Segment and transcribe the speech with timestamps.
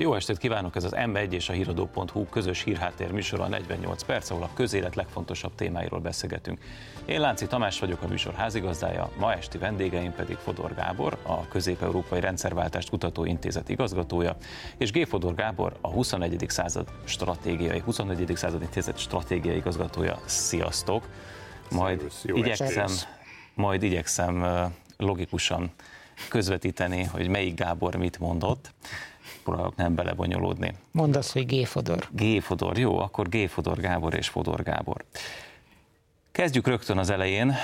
[0.00, 4.42] Jó estét kívánok, ez az M1 és a híradó.hu közös hírháttér műsora 48 perc, ahol
[4.42, 6.58] a közélet legfontosabb témáiról beszélgetünk.
[7.04, 12.20] Én Lánci Tamás vagyok, a műsor házigazdája, ma esti vendégeim pedig Fodor Gábor, a Közép-Európai
[12.20, 14.36] Rendszerváltást Kutató Intézet igazgatója,
[14.76, 15.06] és G.
[15.06, 16.44] Fodor Gábor, a 21.
[16.48, 18.32] század stratégiai, 21.
[18.36, 20.18] század intézet stratégiai igazgatója.
[20.24, 21.08] Sziasztok!
[21.70, 22.88] Majd igyekszem,
[23.54, 24.46] majd igyekszem
[24.96, 25.70] logikusan
[26.28, 28.72] közvetíteni, hogy melyik Gábor mit mondott
[29.48, 30.74] próbálok nem belebonyolódni.
[30.90, 32.08] Mondd azt, hogy G-fodor.
[32.10, 35.04] G-fodor, jó, akkor G-fodor Gábor és Fodor Gábor.
[36.32, 37.54] Kezdjük rögtön az elején.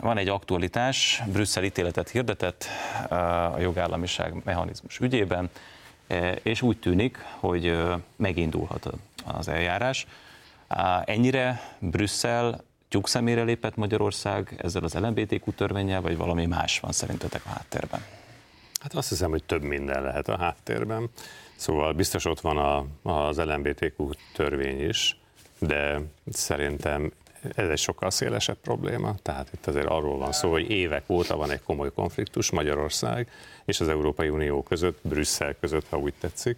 [0.00, 2.64] Van egy aktualitás, Brüsszel ítéletet hirdetett
[3.54, 5.50] a jogállamiság mechanizmus ügyében,
[6.42, 7.78] és úgy tűnik, hogy
[8.16, 8.90] megindulhat
[9.24, 10.06] az eljárás.
[11.04, 17.42] Ennyire Brüsszel tyúk szemére lépett Magyarország ezzel az LMBTQ törvényel, vagy valami más van szerintetek
[17.44, 18.00] a háttérben?
[18.80, 21.10] Hát azt hiszem, hogy több minden lehet a háttérben.
[21.56, 25.16] Szóval biztos ott van a, az LMBTQ törvény is,
[25.58, 26.00] de
[26.32, 27.12] szerintem
[27.54, 29.14] ez egy sokkal szélesebb probléma.
[29.22, 33.30] Tehát itt azért arról van szó, hogy évek óta van egy komoly konfliktus Magyarország
[33.64, 36.56] és az Európai Unió között, Brüsszel között, ha úgy tetszik.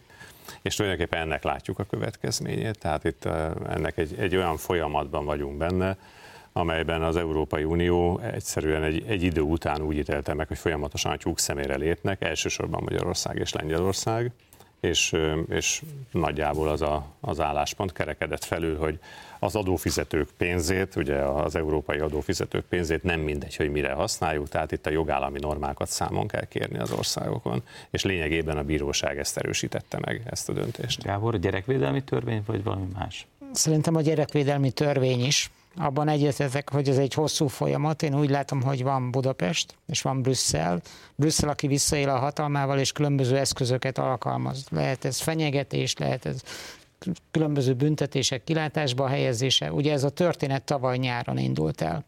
[0.62, 5.56] És tulajdonképpen ennek látjuk a következményét, tehát itt eh, ennek egy, egy olyan folyamatban vagyunk
[5.56, 5.96] benne,
[6.52, 11.16] amelyben az Európai Unió egyszerűen egy, egy idő után úgy ítélte meg, hogy folyamatosan a
[11.16, 14.32] tyúk szemére lépnek, elsősorban Magyarország és Lengyelország,
[14.80, 15.16] és,
[15.48, 18.98] és nagyjából az a, az álláspont kerekedett felül, hogy
[19.38, 24.86] az adófizetők pénzét, ugye az európai adófizetők pénzét nem mindegy, hogy mire használjuk, tehát itt
[24.86, 30.22] a jogállami normákat számon kell kérni az országokon, és lényegében a bíróság ezt erősítette meg,
[30.30, 31.02] ezt a döntést.
[31.02, 33.26] Gábor, a gyerekvédelmi törvény, vagy valami más?
[33.52, 38.02] Szerintem a gyerekvédelmi törvény is, abban egyetértek, hogy ez egy hosszú folyamat.
[38.02, 40.80] Én úgy látom, hogy van Budapest, és van Brüsszel.
[41.14, 44.64] Brüsszel, aki visszaél a hatalmával, és különböző eszközöket alkalmaz.
[44.70, 46.42] Lehet ez fenyegetés, lehet ez
[47.30, 49.72] különböző büntetések kilátásba helyezése.
[49.72, 52.04] Ugye ez a történet tavaly nyáron indult el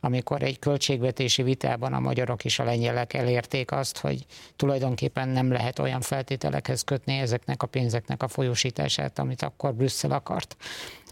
[0.00, 4.26] amikor egy költségvetési vitában a magyarok és a lengyelek elérték azt, hogy
[4.56, 10.56] tulajdonképpen nem lehet olyan feltételekhez kötni ezeknek a pénzeknek a folyósítását, amit akkor Brüsszel akart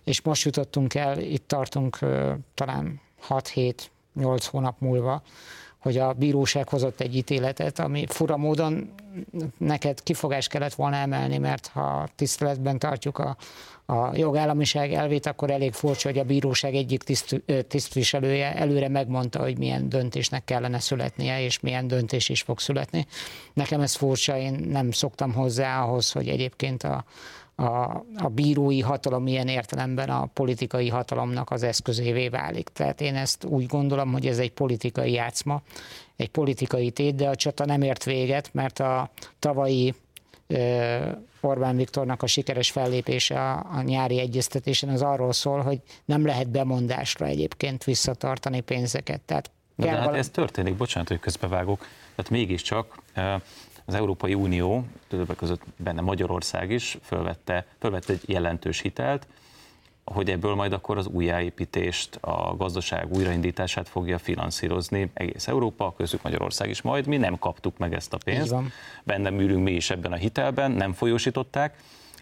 [0.07, 1.99] és most jutottunk el, itt tartunk
[2.55, 3.83] talán 6-7-8
[4.51, 5.23] hónap múlva,
[5.79, 8.93] hogy a bíróság hozott egy ítéletet, ami fura módon
[9.59, 13.37] neked kifogást kellett volna emelni, mert ha tiszteletben tartjuk a,
[13.87, 19.59] a jogállamiság elvét, akkor elég furcsa, hogy a bíróság egyik tiszt, tisztviselője előre megmondta, hogy
[19.59, 23.07] milyen döntésnek kellene születnie, és milyen döntés is fog születni.
[23.53, 27.05] Nekem ez furcsa, én nem szoktam hozzá ahhoz, hogy egyébként a,
[27.57, 32.69] a, a bírói hatalom ilyen értelemben a politikai hatalomnak az eszközévé válik.
[32.69, 35.63] Tehát én ezt úgy gondolom, hogy ez egy politikai játszma,
[36.17, 39.95] egy politikai tét, de a csata nem ért véget, mert a tavalyi
[41.41, 46.49] Orbán Viktornak a sikeres fellépése a, a nyári egyeztetésen az arról szól, hogy nem lehet
[46.49, 49.21] bemondásra egyébként visszatartani pénzeket.
[49.21, 53.03] Tehát de, de hát ez történik, bocsánat, hogy közbevágok, tehát mégiscsak
[53.87, 59.27] az Európai Unió, többek között benne Magyarország is fölvette, fölvette egy jelentős hitelt,
[60.05, 66.69] hogy ebből majd akkor az újjáépítést, a gazdaság újraindítását fogja finanszírozni egész Európa, közük Magyarország
[66.69, 67.07] is majd.
[67.07, 68.55] Mi nem kaptuk meg ezt a pénzt,
[69.05, 71.77] benne ülünk mi is ebben a hitelben, nem folyósították.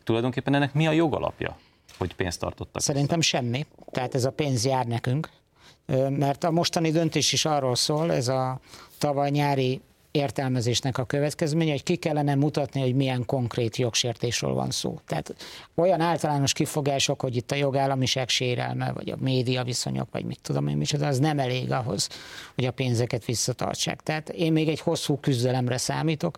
[0.05, 1.57] Tulajdonképpen ennek mi a jogalapja,
[1.99, 2.83] hogy pénzt tartottak?
[2.83, 3.67] Szerintem semmi.
[3.91, 5.29] Tehát ez a pénz jár nekünk,
[6.09, 8.61] mert a mostani döntés is arról szól, ez a
[8.99, 9.81] tavaly nyári
[10.15, 14.99] értelmezésnek a következménye, hogy ki kellene mutatni, hogy milyen konkrét jogsértésről van szó.
[15.07, 15.35] Tehát
[15.75, 20.69] olyan általános kifogások, hogy itt a jogállamiság sérelme, vagy a média viszonyok, vagy mit tudom
[20.69, 22.09] én micsoda, az nem elég ahhoz,
[22.55, 24.01] hogy a pénzeket visszatartsák.
[24.03, 26.37] Tehát én még egy hosszú küzdelemre számítok,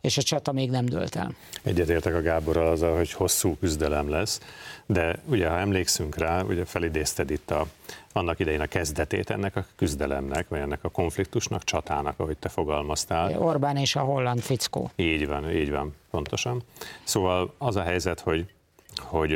[0.00, 1.34] és a csata még nem dőlt el.
[1.62, 4.40] Egyetértek a Gáborral azzal, hogy hosszú küzdelem lesz,
[4.86, 7.66] de ugye, ha emlékszünk rá, ugye felidézted itt a,
[8.12, 13.38] annak idején a kezdetét ennek a küzdelemnek, vagy ennek a konfliktusnak, csatának, ahogy te fogalmaztál.
[13.38, 14.90] Orbán és a holland fickó.
[14.96, 16.62] Így van, így van, pontosan.
[17.04, 18.52] Szóval az a helyzet, hogy,
[18.96, 19.30] hogy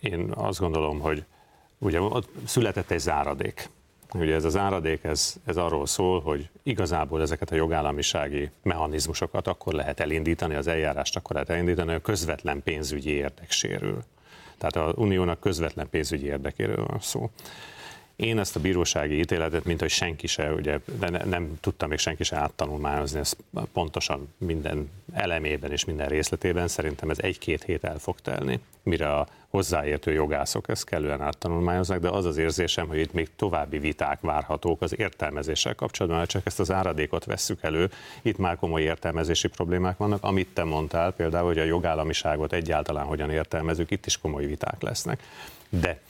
[0.00, 1.24] én azt gondolom, hogy
[1.78, 3.70] ugye ott született egy záradék,
[4.14, 9.72] Ugye ez az áradék, ez, ez arról szól, hogy igazából ezeket a jogállamisági mechanizmusokat akkor
[9.72, 14.02] lehet elindítani, az eljárást akkor lehet elindítani, a közvetlen pénzügyi érdek sérül.
[14.58, 17.30] Tehát a uniónak közvetlen pénzügyi érdekéről van szó.
[18.20, 21.98] Én ezt a bírósági ítéletet, mint hogy senki se, ugye, de ne, nem tudtam még
[21.98, 23.36] senki se áttanulmányozni ezt
[23.72, 29.26] pontosan minden elemében és minden részletében, szerintem ez egy-két hét el fog telni, mire a
[29.48, 34.82] hozzáértő jogászok ezt kellően áttanulmányoznak, de az az érzésem, hogy itt még további viták várhatók
[34.82, 37.90] az értelmezéssel kapcsolatban, mert csak ezt az áradékot vesszük elő,
[38.22, 43.30] itt már komoly értelmezési problémák vannak, amit te mondtál, például, hogy a jogállamiságot egyáltalán hogyan
[43.30, 45.22] értelmezünk, itt is komoly viták lesznek.
[45.68, 46.00] De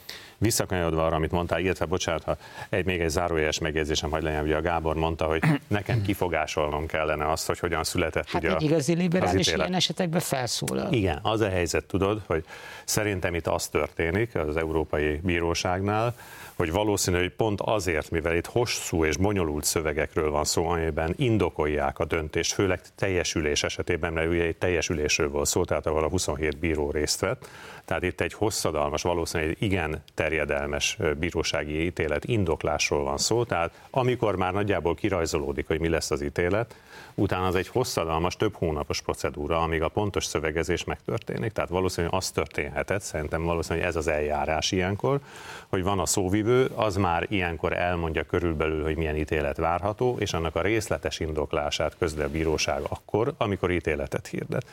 [0.41, 2.37] visszakanyarodva arra, amit mondtál, illetve bocsánat, ha
[2.69, 7.31] egy, még egy zárójeles megjegyzésem, hogy legyen, ugye a Gábor mondta, hogy nekem kifogásolnom kellene
[7.31, 10.93] azt, hogy hogyan született hát ugye egy igazi liberális ilyen esetekben felszólal.
[10.93, 12.45] Igen, az a helyzet, tudod, hogy
[12.91, 16.15] szerintem itt az történik az Európai Bíróságnál,
[16.55, 21.99] hogy valószínű, hogy pont azért, mivel itt hosszú és bonyolult szövegekről van szó, amiben indokolják
[21.99, 26.59] a döntést, főleg teljesülés esetében, mert ugye egy teljesülésről volt szó, tehát ahol a 27
[26.59, 27.49] bíró részt vett,
[27.85, 34.37] tehát itt egy hosszadalmas, valószínűleg egy igen terjedelmes bírósági ítélet indoklásról van szó, tehát amikor
[34.37, 36.77] már nagyjából kirajzolódik, hogy mi lesz az ítélet,
[37.21, 41.53] utána az egy hosszadalmas, több hónapos procedúra, amíg a pontos szövegezés megtörténik.
[41.53, 45.21] Tehát valószínűleg az történhetett, szerintem valószínűleg ez az eljárás ilyenkor,
[45.69, 50.57] hogy van a szóvivő, az már ilyenkor elmondja körülbelül, hogy milyen ítélet várható, és annak
[50.57, 54.67] a részletes indoklását közli a bíróság akkor, amikor ítéletet hirdet.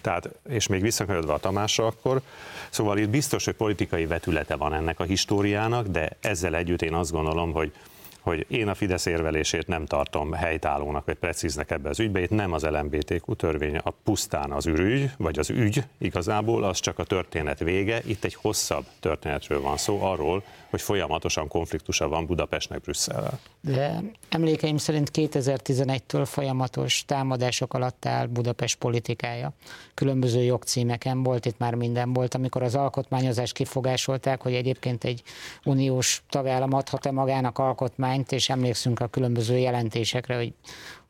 [0.00, 2.20] Tehát, és még visszakanyarodva a Tamásra akkor,
[2.70, 7.12] szóval itt biztos, hogy politikai vetülete van ennek a históriának, de ezzel együtt én azt
[7.12, 7.72] gondolom, hogy
[8.24, 12.20] hogy én a Fidesz érvelését nem tartom helytállónak vagy precíznek ebbe az ügybe.
[12.20, 16.98] Itt nem az LMBTQ törvény, a pusztán az ürügy, vagy az ügy igazából, az csak
[16.98, 18.00] a történet vége.
[18.06, 20.42] Itt egy hosszabb történetről van szó, arról,
[20.74, 23.38] hogy folyamatosan konfliktusa van Budapestnek Brüsszellel.
[23.60, 29.52] De emlékeim szerint 2011-től folyamatos támadások alatt áll Budapest politikája.
[29.94, 35.22] Különböző jogcímeken volt, itt már minden volt, amikor az alkotmányozás kifogásolták, hogy egyébként egy
[35.64, 40.52] uniós tagállam adhat-e magának alkotmányt, és emlékszünk a különböző jelentésekre, hogy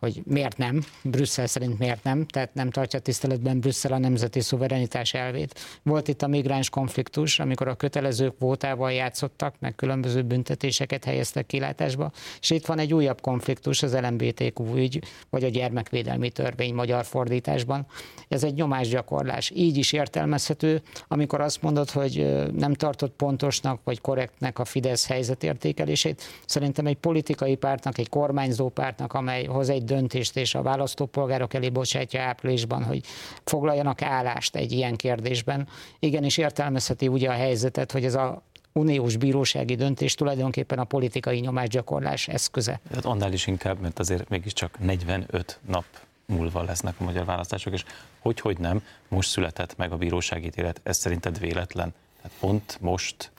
[0.05, 5.15] hogy miért nem, Brüsszel szerint miért nem, tehát nem tartja tiszteletben Brüsszel a nemzeti szuverenitás
[5.15, 5.61] elvét.
[5.83, 12.13] Volt itt a migráns konfliktus, amikor a kötelezők vótával játszottak, meg különböző büntetéseket helyeztek kilátásba,
[12.41, 17.87] és itt van egy újabb konfliktus, az LMBTQ ügy, vagy a gyermekvédelmi törvény magyar fordításban.
[18.29, 19.51] Ez egy nyomásgyakorlás.
[19.51, 26.23] Így is értelmezhető, amikor azt mondod, hogy nem tartott pontosnak vagy korrektnek a Fidesz helyzetértékelését.
[26.47, 31.69] Szerintem egy politikai pártnak, egy kormányzó pártnak, amely hoz egy döntést, és a választópolgárok elé
[31.69, 33.05] bocsátja áprilisban, hogy
[33.45, 35.69] foglaljanak állást egy ilyen kérdésben.
[35.99, 38.43] Igenis értelmezheti ugye a helyzetet, hogy ez a
[38.73, 42.81] uniós bírósági döntés tulajdonképpen a politikai nyomásgyakorlás eszköze.
[42.95, 45.85] Hát annál is inkább, mert azért mégiscsak 45 nap
[46.27, 47.85] múlva lesznek a magyar választások, és
[48.21, 51.95] hogy, hogy nem, most született meg a bírósági ítélet, ez szerinted véletlen?
[52.23, 53.33] Tehát pont most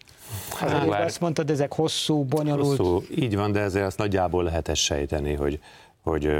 [0.56, 2.78] Hát, azt mondtad, ezek hosszú, bonyolult.
[2.78, 5.60] Hosszú, így van, de ezért azt nagyjából lehet sejteni, hogy
[6.06, 6.36] hogy...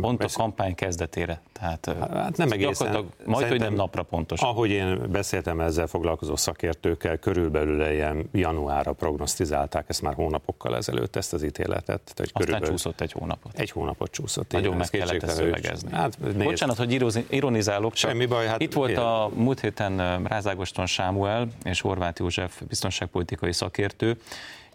[0.00, 3.04] Pont a kampány kezdetére, tehát hát nem egészen.
[3.24, 4.40] Majd, hogy nem napra pontos.
[4.40, 11.32] Ahogy én beszéltem ezzel foglalkozó szakértőkkel, körülbelül ilyen januárra prognosztizálták ezt már hónapokkal ezelőtt, ezt
[11.32, 11.84] az ítéletet.
[11.84, 13.58] Tehát, Aztán körülbelül csúszott egy hónapot.
[13.58, 14.52] Egy hónapot csúszott.
[14.52, 15.90] Nagyon meg kellett ezt szövegezni.
[15.92, 16.42] Hát, nézd.
[16.42, 19.02] Bocsánat, hogy ironizálok, csak Semmi baj, hát itt volt ilyen.
[19.02, 24.16] a múlt héten Rázágoston Sámuel és Horváth József biztonságpolitikai szakértő,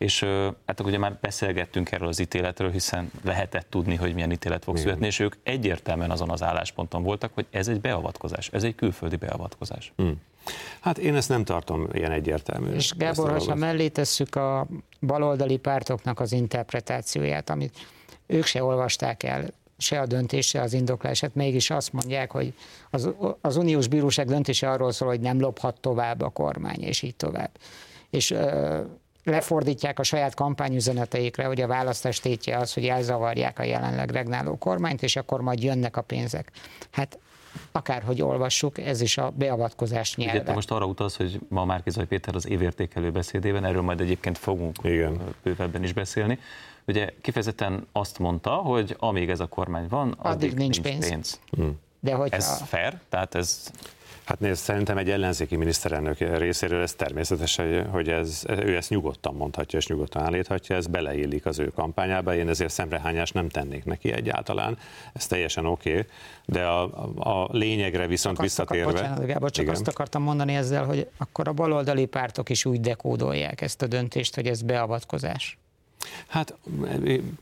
[0.03, 0.25] és
[0.65, 5.05] hát ugye már beszélgettünk erről az ítéletről, hiszen lehetett tudni, hogy milyen ítélet fog születni,
[5.05, 9.93] és ők egyértelműen azon az állásponton voltak, hogy ez egy beavatkozás, ez egy külföldi beavatkozás.
[9.95, 10.21] Hmm.
[10.79, 12.71] Hát én ezt nem tartom ilyen egyértelmű.
[12.71, 14.67] És Gábor, ha mellé tesszük a
[15.01, 17.77] baloldali pártoknak az interpretációját, amit
[18.25, 19.45] ők se olvasták el,
[19.77, 22.53] se a döntés, se az indoklását, mégis azt mondják, hogy
[22.89, 23.09] az,
[23.41, 27.51] az uniós bíróság döntése arról szól, hogy nem lophat tovább a kormány, és így tovább.
[28.09, 28.33] És
[29.23, 35.03] lefordítják a saját kampányüzeneteikre, hogy a választás tétje az, hogy elzavarják a jelenleg regnáló kormányt,
[35.03, 36.51] és akkor majd jönnek a pénzek.
[36.91, 37.19] Hát
[37.71, 40.41] akárhogy olvassuk, ez is a beavatkozás nyelve.
[40.41, 44.75] Ugye most arra utalsz, hogy ma Márkizaj Péter az évértékelő beszédében, erről majd egyébként fogunk
[44.83, 45.21] Igen.
[45.43, 46.39] bővebben is beszélni.
[46.87, 51.09] Ugye kifejezetten azt mondta, hogy amíg ez a kormány van, addig, addig nincs, nincs pénz.
[51.09, 51.39] pénz.
[51.49, 51.79] Hmm.
[51.99, 52.65] De hogy ez a...
[52.65, 52.99] fair?
[53.09, 53.71] Tehát ez
[54.25, 57.59] Hát nézd, szerintem egy ellenzéki miniszterelnök részéről ez természetes,
[57.91, 62.49] hogy ez, ő ezt nyugodtan mondhatja és nyugodtan állíthatja, ez beleillik az ő kampányába, én
[62.49, 64.77] ezért szemrehányást nem tennék neki egyáltalán,
[65.13, 66.05] ez teljesen oké, okay,
[66.45, 66.83] de a,
[67.17, 68.89] a lényegre viszont csak visszatérve...
[68.89, 69.75] Akar, bocsánat, Gábor, csak igen.
[69.75, 74.35] azt akartam mondani ezzel, hogy akkor a baloldali pártok is úgy dekódolják ezt a döntést,
[74.35, 75.57] hogy ez beavatkozás.
[76.27, 76.55] Hát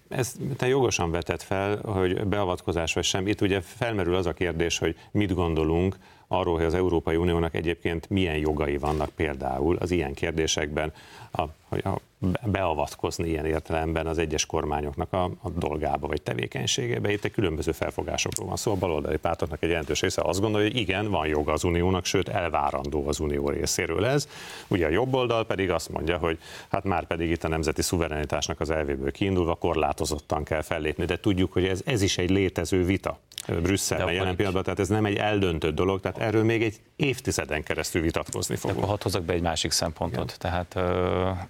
[0.10, 3.28] ezt te jogosan vetett fel, hogy beavatkozás vagy sem.
[3.28, 5.98] Itt ugye felmerül az a kérdés, hogy mit gondolunk
[6.32, 10.94] arról, hogy az Európai Uniónak egyébként milyen jogai vannak például az ilyen kérdésekben,
[11.32, 12.02] a, a
[12.46, 17.12] beavatkozni ilyen értelemben az egyes kormányoknak a, a dolgába vagy tevékenységébe.
[17.12, 18.64] Itt egy különböző felfogásokról van szó.
[18.64, 22.06] Szóval a baloldali pártoknak egy jelentős része azt gondolja, hogy igen, van joga az uniónak,
[22.06, 24.28] sőt elvárandó az unió részéről ez.
[24.68, 26.38] Ugye a jobb oldal pedig azt mondja, hogy
[26.70, 31.54] hát már pedig itt a nemzeti szuverenitásnak az elvéből kiindulva korlátozottan kell fellépni, de tudjuk,
[31.54, 33.20] hogy ez, ez is egy létező vita.
[33.48, 38.02] Brüsszelben jelen pillanatban, tehát ez nem egy eldöntött dolog, tehát erről még egy évtizeden keresztül
[38.02, 38.78] vitatkozni fogunk.
[38.78, 40.38] Akkor hadd hozzak be egy másik szempontot.
[40.38, 40.38] Igen.
[40.40, 40.76] Tehát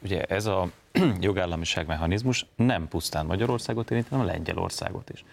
[0.03, 0.69] ugye ez a
[1.19, 5.23] jogállamiság mechanizmus nem pusztán Magyarországot érint, hanem Lengyelországot is.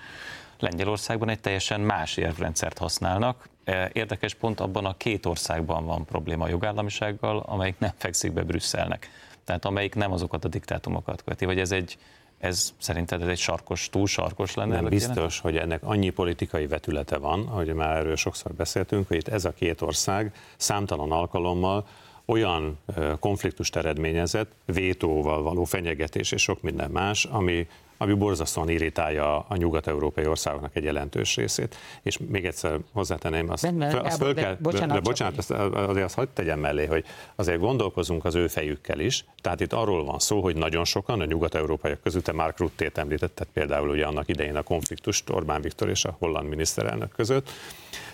[0.58, 3.48] Lengyelországban egy teljesen más érvrendszert használnak.
[3.92, 9.10] Érdekes pont abban a két országban van probléma a jogállamisággal, amelyik nem fekszik be Brüsszelnek.
[9.44, 11.98] Tehát amelyik nem azokat a diktátumokat követi, vagy ez egy
[12.38, 14.80] ez szerinted ez egy sarkos, túl sarkos lenne?
[14.80, 15.34] Nem biztos, jelent?
[15.40, 19.52] hogy ennek annyi politikai vetülete van, ahogy már erről sokszor beszéltünk, hogy itt ez a
[19.52, 21.86] két ország számtalan alkalommal
[22.24, 22.78] olyan
[23.20, 27.66] konfliktust eredményezett, vétóval való fenyegetés és sok minden más, ami
[27.98, 31.76] ami borzasztóan irritálja a nyugat-európai országoknak egy jelentős részét.
[32.02, 36.14] És még egyszer hozzátenném, azt, nem, azt föl kell, bocsánat, de, bocsánat azt, azért azt
[36.14, 39.24] hagyd tegyem mellé, hogy azért gondolkozunk az ő fejükkel is.
[39.40, 43.46] Tehát itt arról van szó, hogy nagyon sokan a nyugat-európaiak közül, te Mark Ruttét említetted
[43.52, 47.50] például ugye annak idején a konfliktust Orbán Viktor és a holland miniszterelnök között.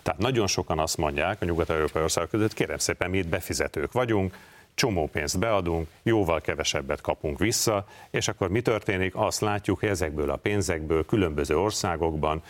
[0.03, 4.37] Tehát nagyon sokan azt mondják a nyugat-európai országok között, kérem szépen, mi itt befizetők vagyunk,
[4.75, 9.13] csomó pénzt beadunk, jóval kevesebbet kapunk vissza, és akkor mi történik?
[9.17, 12.43] Azt látjuk, hogy ezekből a pénzekből különböző országokban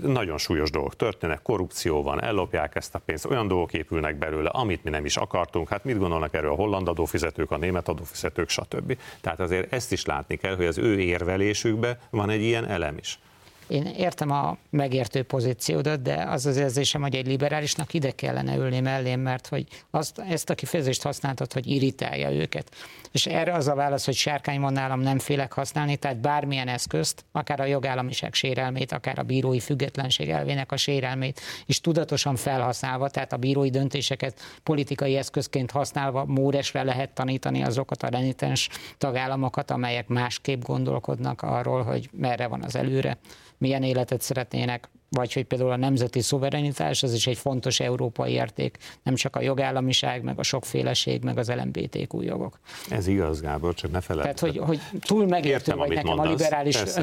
[0.00, 4.84] nagyon súlyos dolgok történnek, korrupció van, ellopják ezt a pénzt, olyan dolgok épülnek belőle, amit
[4.84, 5.68] mi nem is akartunk.
[5.68, 8.98] Hát mit gondolnak erről a holland adófizetők, a német adófizetők, stb.
[9.20, 13.18] Tehát azért ezt is látni kell, hogy az ő érvelésükben van egy ilyen elem is.
[13.72, 18.80] Én értem a megértő pozíciódat, de az az érzésem, hogy egy liberálisnak ide kellene ülni
[18.80, 22.70] mellém, mert hogy azt, ezt a kifejezést használtad, hogy irritálja őket.
[23.12, 27.24] És erre az a válasz, hogy sárkány van nálam, nem félek használni, tehát bármilyen eszközt,
[27.32, 33.32] akár a jogállamiság sérelmét, akár a bírói függetlenség elvének a sérelmét, és tudatosan felhasználva, tehát
[33.32, 40.62] a bírói döntéseket politikai eszközként használva móresre lehet tanítani azokat a renitens tagállamokat, amelyek másképp
[40.62, 43.18] gondolkodnak arról, hogy merre van az előre
[43.62, 48.78] milyen életet szeretnének, vagy hogy például a nemzeti szuverenitás, az is egy fontos európai érték,
[49.02, 52.58] nem csak a jogállamiság, meg a sokféleség, meg az LMBTQ jogok.
[52.90, 54.40] Ez igaz, Gábor, csak ne felejtsd.
[54.40, 56.26] Tehát, hogy, hogy túl megértő Értem, vagy nekem mondasz.
[56.26, 57.00] a liberális Persze.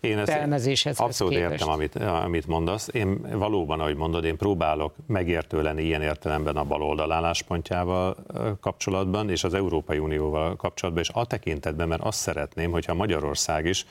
[0.00, 0.98] önértelmezéshez.
[0.98, 1.52] Abszolút képest.
[1.52, 2.88] értem, amit, amit mondasz.
[2.92, 8.16] Én valóban, ahogy mondod, én próbálok megértő lenni ilyen értelemben a baloldal álláspontjával
[8.60, 13.86] kapcsolatban, és az Európai Unióval kapcsolatban, és a tekintetben, mert azt szeretném, hogyha Magyarország is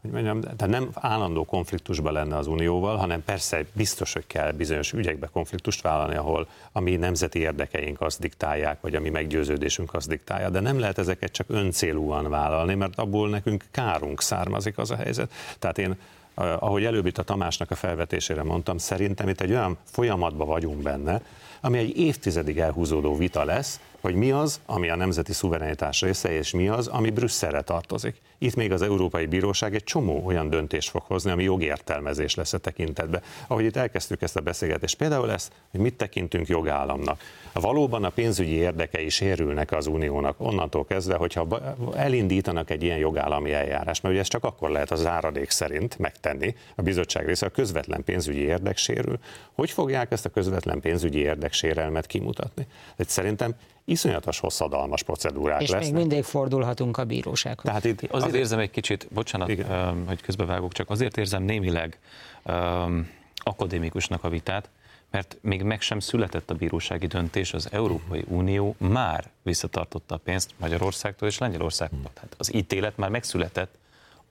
[0.00, 4.92] hogy mondjam, tehát nem állandó konfliktusban lenne az Unióval, hanem persze biztos, hogy kell bizonyos
[4.92, 10.08] ügyekbe konfliktust vállalni, ahol a mi nemzeti érdekeink azt diktálják, vagy a mi meggyőződésünk azt
[10.08, 14.96] diktálja, de nem lehet ezeket csak öncélúan vállalni, mert abból nekünk kárunk származik az a
[14.96, 15.32] helyzet.
[15.58, 15.96] Tehát én
[16.34, 21.22] ahogy előbb itt a Tamásnak a felvetésére mondtam, szerintem itt egy olyan folyamatban vagyunk benne,
[21.60, 26.50] ami egy évtizedig elhúzódó vita lesz, hogy mi az, ami a nemzeti szuverenitás része, és
[26.50, 28.20] mi az, ami Brüsszelre tartozik.
[28.42, 32.58] Itt még az Európai Bíróság egy csomó olyan döntést fog hozni, ami jogértelmezés lesz a
[32.58, 33.22] tekintetbe.
[33.46, 37.20] Ahogy itt elkezdtük ezt a beszélgetést, például ezt, hogy mit tekintünk jogállamnak.
[37.52, 41.46] Valóban a pénzügyi érdekei sérülnek az uniónak onnantól kezdve, hogyha
[41.94, 46.54] elindítanak egy ilyen jogállami eljárást, mert ugye ezt csak akkor lehet az áradék szerint megtenni
[46.74, 49.18] a bizottság része, a közvetlen pénzügyi érdek sérül.
[49.52, 52.66] Hogy fogják ezt a közvetlen pénzügyi érdek sérelmet kimutatni?
[52.96, 53.54] Ez szerintem
[53.84, 55.88] iszonyatos hosszadalmas procedúrák és lesznek.
[55.88, 57.64] És még mindig fordulhatunk a bírósághoz.
[57.64, 60.04] Tehát itt azért, azért érzem egy kicsit, bocsánat, Igen.
[60.06, 61.98] hogy közbevágok, csak azért érzem némileg
[62.44, 64.68] um, akadémikusnak a vitát,
[65.10, 70.50] mert még meg sem született a bírósági döntés, az Európai Unió már visszatartotta a pénzt
[70.56, 72.10] Magyarországtól és Lengyelországtól.
[72.14, 73.74] Tehát az ítélet már megszületett,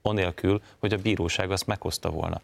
[0.02, 2.40] anélkül, hogy a bíróság azt meghozta volna.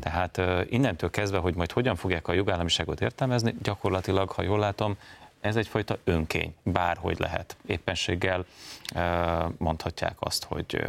[0.00, 4.96] Tehát uh, innentől kezdve, hogy majd hogyan fogják a jogállamiságot értelmezni, gyakorlatilag, ha jól látom,
[5.40, 7.56] ez egyfajta önkény, bárhogy lehet.
[7.66, 8.44] Éppenséggel
[9.58, 10.84] mondhatják azt, hogy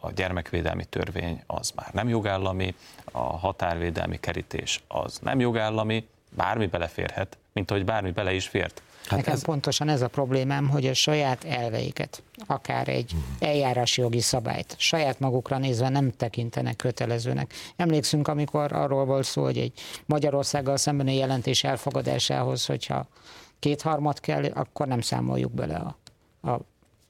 [0.00, 2.74] a gyermekvédelmi törvény az már nem jogállami,
[3.12, 8.82] a határvédelmi kerítés az nem jogállami, bármi beleférhet, mint ahogy bármi bele is fért.
[9.06, 9.44] Hát Nekem ez...
[9.44, 15.58] pontosan ez a problémám, hogy a saját elveiket, akár egy eljárási jogi szabályt, saját magukra
[15.58, 17.54] nézve nem tekintenek kötelezőnek.
[17.76, 19.72] Emlékszünk, amikor arról volt szó, hogy egy
[20.06, 23.06] Magyarországgal szembeni jelentés elfogadásához, hogyha
[23.60, 25.96] kétharmad kell, akkor nem számoljuk bele a,
[26.50, 26.60] a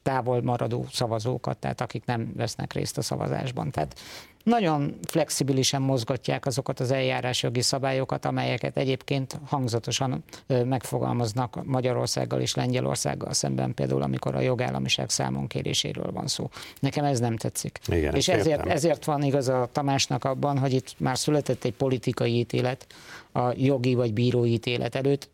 [0.03, 3.71] távol maradó szavazókat, tehát akik nem vesznek részt a szavazásban.
[3.71, 3.99] Tehát
[4.43, 13.73] nagyon flexibilisen mozgatják azokat az eljárásjogi szabályokat, amelyeket egyébként hangzatosan megfogalmaznak Magyarországgal és Lengyelországgal szemben,
[13.73, 16.49] például amikor a jogállamiság számon kéréséről van szó.
[16.79, 17.79] Nekem ez nem tetszik.
[17.87, 22.37] Igen, és ezért, ezért van igaz a Tamásnak abban, hogy itt már született egy politikai
[22.37, 22.87] ítélet
[23.31, 25.29] a jogi vagy bírói ítélet előtt,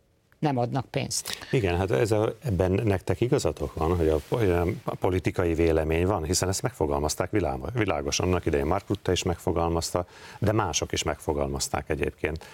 [0.47, 1.47] nem adnak pénzt.
[1.51, 4.09] Igen, hát ez a, ebben nektek igazatok van, hogy
[4.49, 7.31] a, a politikai vélemény van, hiszen ezt megfogalmazták
[7.73, 8.27] világosan.
[8.27, 10.05] Annak idején Mark Rutte is megfogalmazta,
[10.39, 12.45] de mások is megfogalmazták egyébként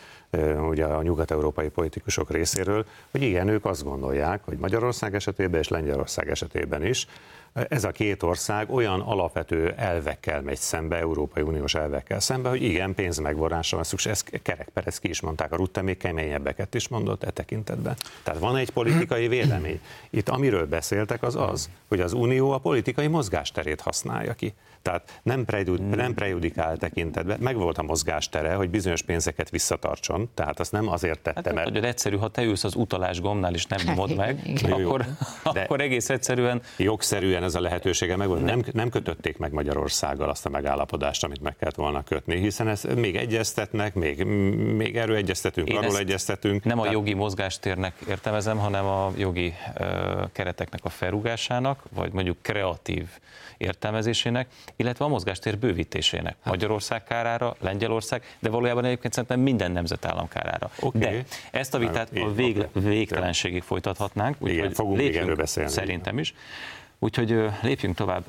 [0.70, 6.30] ugye a nyugat-európai politikusok részéről, hogy igen, ők azt gondolják, hogy Magyarország esetében és Lengyelország
[6.30, 7.08] esetében is
[7.54, 12.96] ez a két ország olyan alapvető elvekkel megy szembe, Európai Uniós elvekkel szembe, hogy igen,
[12.96, 14.12] pénzmegvorrásra van szükség.
[14.12, 17.96] Ezt Kerek Perez ki is mondták, a Rutte még keményebbeket is mondott e tekintetben.
[18.24, 19.80] Tehát van egy politikai vélemény.
[20.10, 24.54] Itt amiről beszéltek, az az, hogy az Unió a politikai mozgásterét használja ki.
[24.82, 30.60] Tehát nem, prejud, nem prejudikál tekintetben, meg volt a mozgástere, hogy bizonyos pénzeket visszatartson, tehát
[30.60, 31.68] azt nem azért tette, hát, mert...
[31.68, 35.06] Nagyon egyszerű, ha te ülsz az utalás gomnál és nem nyomod meg, akkor,
[35.44, 36.62] akkor egész egyszerűen...
[36.78, 38.44] Jogszerűen ez a lehetősége meg volt.
[38.44, 42.96] Nem, nem kötötték meg Magyarországgal azt a megállapodást, amit meg kellett volna kötni, hiszen ezt
[42.96, 44.24] még egyeztetnek, még,
[44.76, 46.64] még erről egyeztetünk, Én arról egyeztetünk.
[46.64, 53.08] Nem a jogi mozgástérnek értelmezem, hanem a jogi uh, kereteknek a felrúgásának, vagy mondjuk kreatív
[53.58, 56.36] értelmezésének, illetve a mozgástér bővítésének.
[56.42, 56.54] Hát.
[56.54, 59.72] Magyarország kárára, Lengyelország, de valójában egyébként szerintem minden
[60.14, 60.72] nemzetállam kárára.
[60.80, 61.00] Okay.
[61.00, 64.38] De ezt a vitát a vég, végtelenségig folytathatnánk.
[64.44, 65.70] Igen, fogunk még erről beszélni.
[65.70, 66.34] Szerintem is.
[67.00, 68.24] Úgyhogy lépjünk tovább.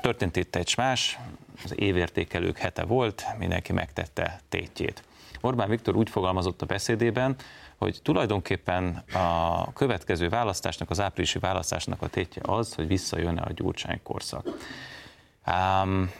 [0.00, 1.18] Történt itt egy más,
[1.64, 5.02] az évértékelők hete volt, mindenki megtette tétjét.
[5.40, 7.36] Orbán Viktor úgy fogalmazott a beszédében,
[7.76, 14.00] hogy tulajdonképpen a következő választásnak, az áprilisi választásnak a tétje az, hogy visszajön a Gyurcsány
[14.02, 14.46] korszak.
[15.46, 16.10] Um,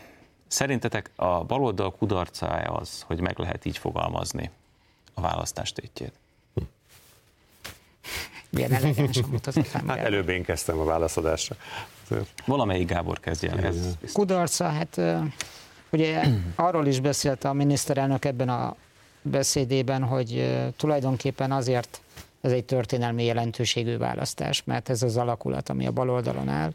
[0.53, 4.51] szerintetek a baloldal kudarca az, hogy meg lehet így fogalmazni
[5.15, 6.13] a választás tétjét?
[8.51, 11.57] Milyen elegánsan mutatott Hát előbb én kezdtem a válaszadásra.
[12.45, 13.65] Valamelyik Gábor kezdje el.
[13.65, 15.01] Ez Kudarca, hát
[15.91, 16.23] ugye
[16.55, 18.77] arról is beszélt a miniszterelnök ebben a
[19.23, 22.01] beszédében, hogy tulajdonképpen azért
[22.41, 26.73] ez egy történelmi jelentőségű választás, mert ez az alakulat, ami a baloldalon áll,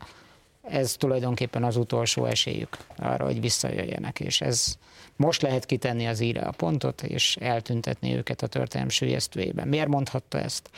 [0.70, 4.76] ez tulajdonképpen az utolsó esélyük arra, hogy visszajöjjenek, és ez
[5.16, 9.68] most lehet kitenni az íre a pontot, és eltüntetni őket a történelem sülyeztőjében.
[9.68, 10.70] Miért mondhatta ezt?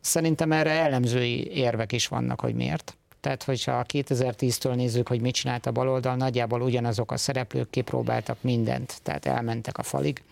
[0.00, 2.96] Szerintem erre elemzői érvek is vannak, hogy miért.
[3.20, 9.00] Tehát, hogyha 2010-től nézzük, hogy mit csinált a baloldal, nagyjából ugyanazok a szereplők kipróbáltak mindent,
[9.02, 10.22] tehát elmentek a falig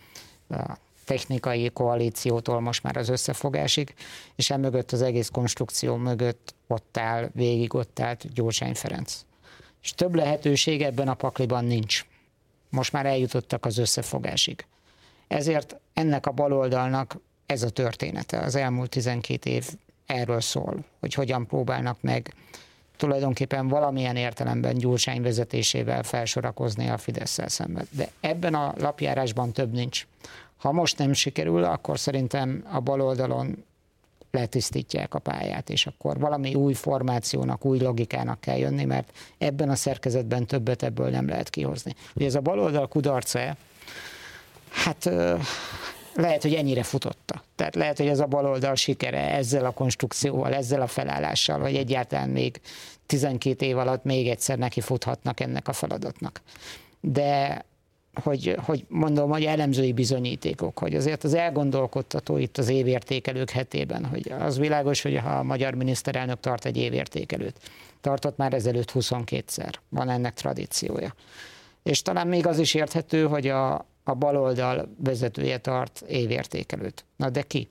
[0.48, 3.94] a technikai koalíciótól most már az összefogásig,
[4.36, 9.24] és emögött az egész konstrukció mögött ott áll, végig ott állt Gyurcsány Ferenc.
[9.82, 12.06] És több lehetőség ebben a pakliban nincs.
[12.70, 14.64] Most már eljutottak az összefogásig.
[15.28, 18.38] Ezért ennek a baloldalnak ez a története.
[18.38, 19.68] Az elmúlt 12 év
[20.06, 22.34] erről szól, hogy hogyan próbálnak meg
[22.96, 27.86] tulajdonképpen valamilyen értelemben Gyurcsány vezetésével felsorakozni a fidesz szemben.
[27.90, 30.06] De ebben a lapjárásban több nincs.
[30.64, 33.64] Ha most nem sikerül, akkor szerintem a baloldalon
[34.30, 39.74] letisztítják a pályát, és akkor valami új formációnak, új logikának kell jönni, mert ebben a
[39.74, 41.94] szerkezetben többet ebből nem lehet kihozni.
[42.14, 43.56] Ugye ez a baloldal kudarca,
[44.70, 45.10] hát
[46.14, 47.42] lehet, hogy ennyire futotta.
[47.54, 52.28] Tehát lehet, hogy ez a baloldal sikere ezzel a konstrukcióval, ezzel a felállással, vagy egyáltalán
[52.28, 52.60] még
[53.06, 56.40] 12 év alatt még egyszer neki futhatnak ennek a feladatnak.
[57.00, 57.64] De
[58.22, 64.32] hogy, hogy mondom, hogy elemzői bizonyítékok, hogy azért az elgondolkodtató itt az évértékelők hetében, hogy
[64.38, 67.58] az világos, hogy ha a magyar miniszterelnök tart egy évértékelőt,
[68.00, 71.14] tartott már ezelőtt 22-szer, van ennek tradíciója.
[71.82, 77.04] És talán még az is érthető, hogy a, a baloldal vezetője tart évértékelőt.
[77.16, 77.68] Na de ki?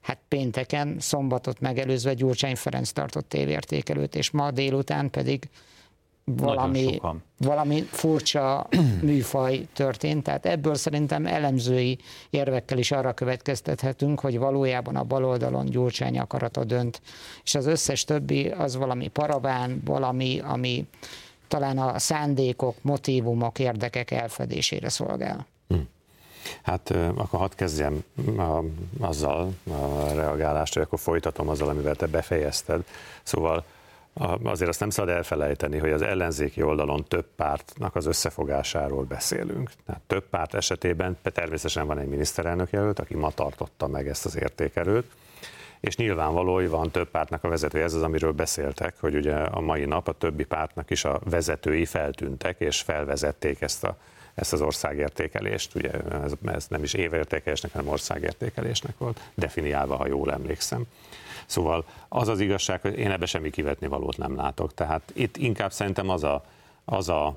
[0.00, 5.48] Hát pénteken, szombatot megelőzve Gyurcsány Ferenc tartott évértékelőt, és ma délután pedig
[6.24, 7.00] valami,
[7.38, 8.66] valami furcsa
[9.02, 11.98] műfaj történt, tehát ebből szerintem elemzői
[12.30, 17.00] érvekkel is arra következtethetünk, hogy valójában a baloldalon Gyurcsány akarata dönt,
[17.44, 20.86] és az összes többi az valami paraván, valami, ami
[21.48, 25.46] talán a szándékok, motivumok, érdekek elfedésére szolgál.
[25.68, 25.76] Hm.
[26.62, 28.04] Hát akkor hadd kezdjem
[28.36, 28.60] a,
[29.00, 32.84] azzal a reagálást, hogy akkor folytatom azzal, amivel te befejezted.
[33.22, 33.64] Szóval
[34.44, 39.70] azért azt nem szabad elfelejteni, hogy az ellenzéki oldalon több pártnak az összefogásáról beszélünk.
[39.86, 44.36] Tehát több párt esetében természetesen van egy miniszterelnök jelölt, aki ma tartotta meg ezt az
[44.36, 45.10] értékelőt,
[45.80, 49.60] és nyilvánvaló, hogy van több pártnak a vezetője, ez az, amiről beszéltek, hogy ugye a
[49.60, 53.96] mai nap a többi pártnak is a vezetői feltűntek, és felvezették ezt a
[54.34, 60.32] ezt az országértékelést, ugye ez, ez nem is évértékelésnek, hanem országértékelésnek volt, definiálva, ha jól
[60.32, 60.84] emlékszem.
[61.46, 64.74] Szóval az az igazság, hogy én ebbe semmi kivetni valót nem látok.
[64.74, 66.44] Tehát itt inkább szerintem az a,
[66.84, 67.36] az a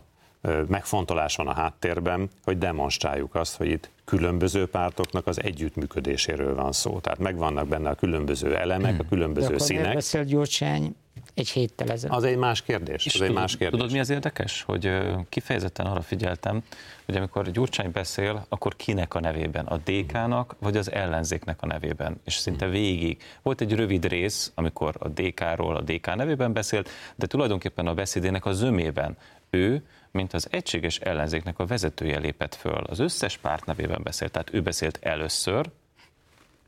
[0.67, 6.99] megfontolás van a háttérben, hogy demonstráljuk azt, hogy itt különböző pártoknak az együttműködéséről van szó.
[6.99, 9.93] Tehát megvannak benne a különböző elemek, a különböző De színek.
[9.93, 10.95] beszél Gyurcsány
[11.37, 12.15] egy héttel ezelőtt.
[12.15, 13.05] Az egy más kérdés.
[13.05, 13.79] És az tudod, egy más kérdés.
[13.79, 14.61] Tudod, mi az érdekes?
[14.61, 14.91] Hogy
[15.29, 16.63] kifejezetten arra figyeltem,
[17.05, 19.65] hogy amikor Gyurcsány beszél, akkor kinek a nevében?
[19.65, 22.21] A DK-nak, vagy az ellenzéknek a nevében?
[22.23, 23.23] És szinte végig.
[23.41, 28.45] Volt egy rövid rész, amikor a DK-ról a DK nevében beszélt, de tulajdonképpen a beszédének
[28.45, 29.17] a zömében
[29.49, 32.83] ő mint az egységes ellenzéknek a vezetője lépett föl.
[32.89, 35.69] Az összes párt nevében beszélt, tehát ő beszélt először,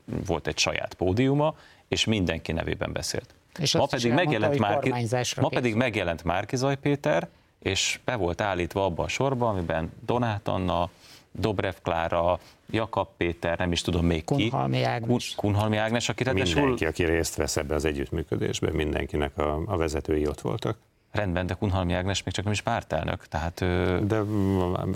[0.04, 1.56] volt egy saját pódiuma,
[1.88, 3.34] és mindenki nevében beszélt.
[3.60, 8.84] És ma pedig, megjelent mondta, Márki, ma pedig megjelent Márkizaj Péter, és be volt állítva
[8.84, 10.90] abba a sorba, amiben Donát Anna,
[11.32, 12.38] Dobrev Klára,
[12.70, 14.48] Jakab Péter, nem is tudom még ki.
[14.48, 15.34] Kunhalmi Ágnes.
[15.36, 20.40] Kunhalmi Ágnes, aki Mindenki, aki részt vesz ebbe az együttműködésbe, mindenkinek a, a vezetői ott
[20.40, 20.76] voltak.
[21.10, 23.58] Rendben, de Kunhalmi Ágnes még csak nem is pártelnök, tehát...
[24.06, 24.22] De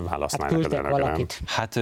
[0.03, 1.41] választmánynak hát valakit.
[1.45, 1.79] Hát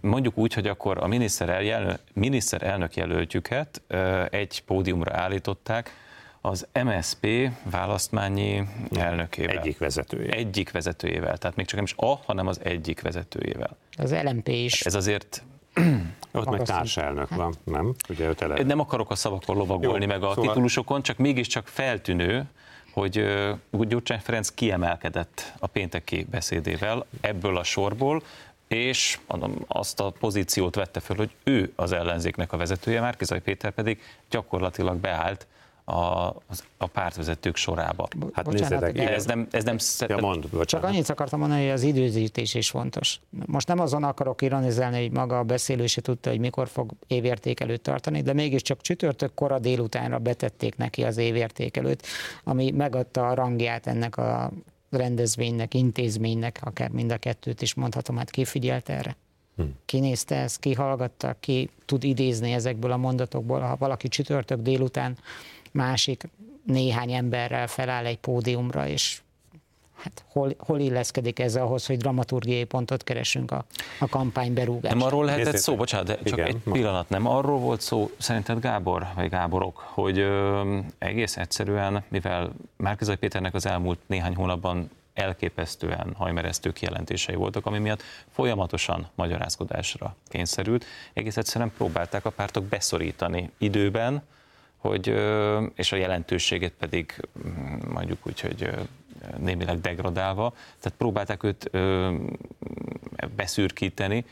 [0.00, 3.82] mondjuk úgy, hogy akkor a miniszterelnök, miniszterelnök jelöltjüket
[4.30, 5.90] egy pódiumra állították,
[6.46, 8.62] az MSP választmányi
[8.96, 9.58] elnökével.
[9.58, 10.38] Egyik vezetőjével.
[10.38, 13.76] Egyik vezetőjével, tehát még csak nem is a, hanem az egyik vezetőjével.
[13.96, 14.80] Az LMP is.
[14.80, 15.42] Ez azért
[16.32, 17.94] ott meg társelnök van, nem?
[18.08, 18.62] Ugye tele...
[18.62, 20.46] Nem akarok a szavakon lovagolni, Jó, meg a szóval...
[20.46, 22.44] titulusokon, csak mégiscsak feltűnő,
[22.92, 23.24] hogy
[23.70, 28.22] Gyurcsány Ferenc kiemelkedett a pénteki beszédével ebből a sorból,
[28.68, 29.18] és
[29.66, 34.96] azt a pozíciót vette föl, hogy ő az ellenzéknek a vezetője, Márkizai Péter pedig gyakorlatilag
[34.96, 35.46] beállt
[35.88, 36.26] a,
[36.76, 38.08] a pártvezetők sorába.
[38.32, 41.82] Hát Bocsánat, nézzétek, ez nem, ez nem ja, mond, Csak annyit akartam mondani, hogy az
[41.82, 43.20] időzítés is fontos.
[43.46, 47.80] Most nem azon akarok ironizálni, hogy maga a beszélő se tudta, hogy mikor fog évértékelőt
[47.80, 52.06] tartani, de mégiscsak csütörtök kora délutánra betették neki az évértékelőt,
[52.44, 54.50] ami megadta a rangját ennek a
[54.90, 59.16] rendezvénynek, intézménynek, akár mind a kettőt is mondhatom, hát ki figyelt erre?
[59.56, 59.62] Hm.
[59.84, 65.16] Ki nézte ezt, ki hallgatta, ki tud idézni ezekből a mondatokból, ha valaki csütörtök délután
[65.76, 66.28] másik
[66.64, 69.20] néhány emberrel feláll egy pódiumra, és
[69.96, 73.64] hát hol, hol illeszkedik ez ahhoz, hogy dramaturgiai pontot keresünk a,
[73.98, 74.98] a kampány berúgásra?
[74.98, 78.60] Nem arról lehetett szó, bocsánat, de csak Igen, egy pillanat, nem arról volt szó, szerinted
[78.60, 86.12] Gábor, vagy Gáborok, hogy ö, egész egyszerűen, mivel Márkizai Péternek az elmúlt néhány hónapban elképesztően
[86.16, 90.84] hajmeresztő kijelentései voltak, ami miatt folyamatosan magyarázkodásra kényszerült.
[91.12, 94.22] Egész egyszerűen próbálták a pártok beszorítani időben,
[94.76, 95.14] hogy,
[95.74, 98.70] és a jelentőségét pedig mm, mondjuk úgy, hogy
[99.38, 101.70] némileg degradálva, tehát próbálták őt
[103.36, 104.24] beszürkíteni,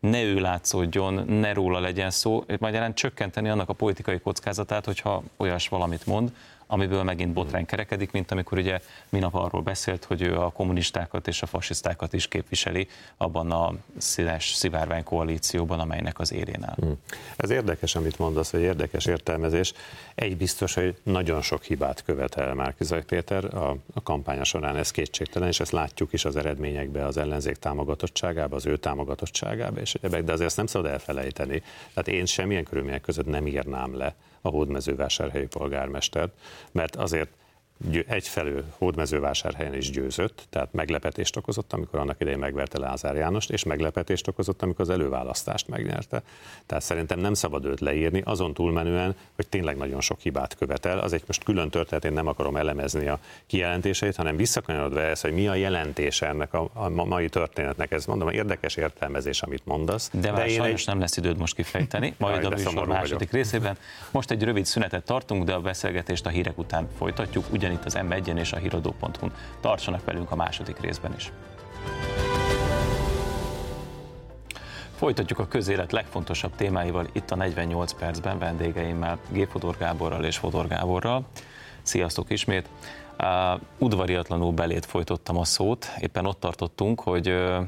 [0.00, 5.68] ne ő látszódjon, ne róla legyen szó, magyarán csökkenteni annak a politikai kockázatát, hogyha olyas
[5.68, 6.32] valamit mond,
[6.72, 11.42] amiből megint botrány kerekedik, mint amikor ugye minap arról beszélt, hogy ő a kommunistákat és
[11.42, 16.74] a fasisztákat is képviseli abban a színes szivárvány koalícióban, amelynek az érén áll.
[16.76, 16.94] Hmm.
[17.36, 19.72] Ez érdekes, amit mondasz, hogy érdekes értelmezés.
[20.14, 25.48] Egy biztos, hogy nagyon sok hibát követel Márkizaj Péter a, a kampánya során, ez kétségtelen,
[25.48, 30.32] és ezt látjuk is az eredményekbe, az ellenzék támogatottságába, az ő támogatottságába, és egyebek, de
[30.32, 31.62] azért ezt nem szabad elfelejteni.
[31.94, 36.32] Tehát én semmilyen körülmények között nem írnám le a hódmezővásárhelyi polgármestert,
[36.72, 37.30] mert azért
[38.06, 44.28] egyfelől hódmezővásárhelyen is győzött, tehát meglepetést okozott, amikor annak idején megverte Lázár Jánost, és meglepetést
[44.28, 46.22] okozott, amikor az előválasztást megnyerte.
[46.66, 50.98] Tehát szerintem nem szabad őt leírni, azon túlmenően, hogy tényleg nagyon sok hibát követel.
[50.98, 55.32] Az egy most külön történet, én nem akarom elemezni a kijelentéseit, hanem visszakanyarodva ez, hogy
[55.32, 57.92] mi a jelentése ennek a, a mai történetnek.
[57.92, 60.10] Ez mondom, érdekes értelmezés, amit mondasz.
[60.12, 60.86] De, de már én sajnos egy...
[60.86, 63.32] nem lesz időd most kifejteni, majd Jaj, a műsor második vagyok.
[63.32, 63.76] részében.
[64.10, 67.94] Most egy rövid szünetet tartunk, de a beszélgetést a hírek után folytatjuk, ugyanis itt az
[67.94, 69.32] m 1 és a híradó.hu-n.
[69.60, 71.32] Tartsanak velünk a második részben is.
[74.96, 79.48] Folytatjuk a közélet legfontosabb témáival itt a 48 percben vendégeimmel, G.
[79.48, 81.24] Fodor Gáborral és Fodor Gáborral.
[81.82, 82.68] Sziasztok ismét!
[83.18, 87.66] Uh, udvariatlanul belét folytottam a szót, éppen ott tartottunk, hogy uh,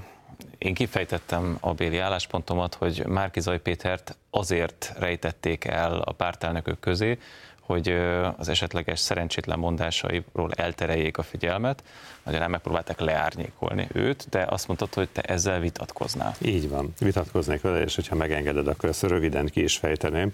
[0.59, 7.19] én kifejtettem a béli álláspontomat, hogy Márki Zaj Pétert azért rejtették el a pártelnökök közé,
[7.67, 7.89] hogy
[8.37, 11.83] az esetleges szerencsétlen mondásairól eltereljék a figyelmet,
[12.23, 16.35] magyarán megpróbálták leárnyékolni őt, de azt mondtad, hogy te ezzel vitatkoznál.
[16.39, 20.31] Így van, vitatkoznék vele, és hogyha megengeded, akkor ezt röviden ki is fejteném.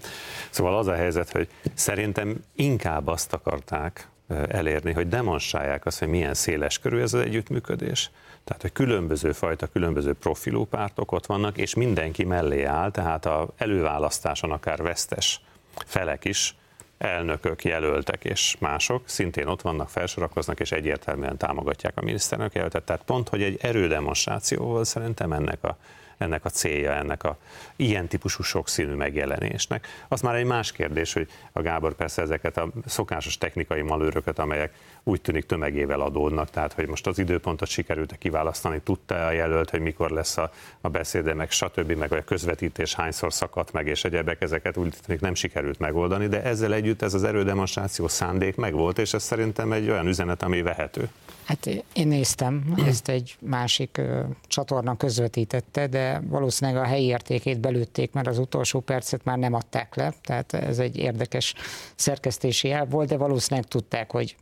[0.49, 4.07] Szóval az a helyzet, hogy szerintem inkább azt akarták
[4.47, 8.11] elérni, hogy demonstrálják azt, hogy milyen széles körül ez az együttműködés.
[8.43, 13.47] Tehát, hogy különböző fajta, különböző profilú pártok ott vannak, és mindenki mellé áll, tehát a
[13.57, 15.41] előválasztáson akár vesztes
[15.85, 16.55] felek is
[17.01, 22.83] elnökök, jelöltek és mások szintén ott vannak, felsorakoznak, és egyértelműen támogatják a miniszterelnök jelöltet.
[22.83, 25.77] Tehát pont, hogy egy erődemonstráció volt szerintem ennek a,
[26.17, 27.37] ennek a célja, ennek a
[27.75, 29.87] ilyen típusú sokszínű megjelenésnek.
[30.07, 34.73] Az már egy más kérdés, hogy a Gábor persze ezeket a szokásos technikai malőröket, amelyek
[35.03, 39.79] úgy tűnik tömegével adódnak, tehát hogy most az időpontot sikerült kiválasztani, tudta a jelölt, hogy
[39.79, 44.41] mikor lesz a, a beszéde, meg stb., meg a közvetítés hányszor szakadt meg, és egyebek,
[44.41, 49.13] ezeket úgy tűnik nem sikerült megoldani, de ezzel együtt ez az erődemonstráció szándék megvolt, és
[49.13, 51.09] ez szerintem egy olyan üzenet, ami vehető.
[51.43, 58.11] Hát én néztem, ezt egy másik ö, csatorna közvetítette, de valószínűleg a helyi értékét belőtték,
[58.11, 61.53] mert az utolsó percet már nem adták le, tehát ez egy érdekes
[61.95, 64.35] szerkesztési el volt, de valószínűleg tudták, hogy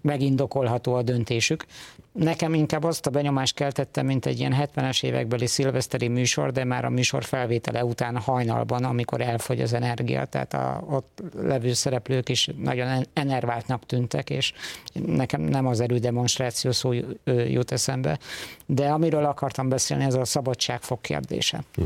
[0.00, 1.64] megindokolható a döntésük.
[2.12, 6.84] Nekem inkább azt a benyomást keltette, mint egy ilyen 70-es évekbeli szilveszteri műsor, de már
[6.84, 12.48] a műsor felvétele után hajnalban, amikor elfogy az energia, tehát a ott levő szereplők is
[12.56, 14.52] nagyon enerváltnak tűntek, és
[14.92, 16.92] nekem nem az erődemonstráció szó
[17.24, 18.18] jut eszembe.
[18.66, 21.64] De amiről akartam beszélni, ez a szabadságfog kérdése.
[21.74, 21.82] Hm.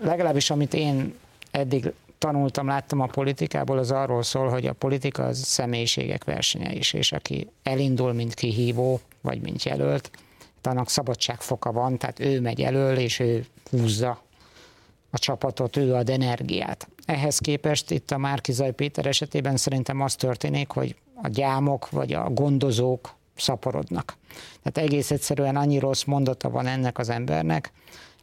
[0.00, 1.14] Legalábbis amit én
[1.50, 1.92] eddig
[2.24, 7.12] tanultam, láttam a politikából, az arról szól, hogy a politika az személyiségek versenye is, és
[7.12, 10.10] aki elindul, mint kihívó, vagy mint jelölt,
[10.62, 14.22] annak szabadságfoka van, tehát ő megy elől, és ő húzza
[15.10, 16.88] a csapatot, ő ad energiát.
[17.04, 22.30] Ehhez képest itt a Márkizaj Péter esetében szerintem az történik, hogy a gyámok vagy a
[22.30, 24.16] gondozók szaporodnak.
[24.62, 27.72] Tehát egész egyszerűen annyi rossz mondata van ennek az embernek,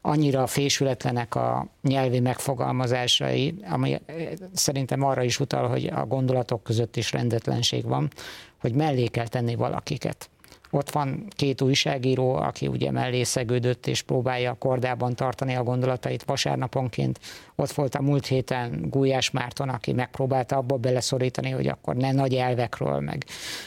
[0.02, 6.96] annyira fésületlenek a nyelvi megfogalmazásai, ami eh, szerintem arra is utal, hogy a gondolatok között
[6.96, 8.10] is rendetlenség van,
[8.58, 10.30] hogy mellé kell tenni valakiket.
[10.74, 17.20] Ott van két újságíró, aki ugye mellé szegődött és próbálja kordában tartani a gondolatait vasárnaponként.
[17.56, 22.34] Ott volt a múlt héten Gulyás Márton, aki megpróbálta abba beleszorítani, hogy akkor ne nagy
[22.34, 23.26] elvekről, meg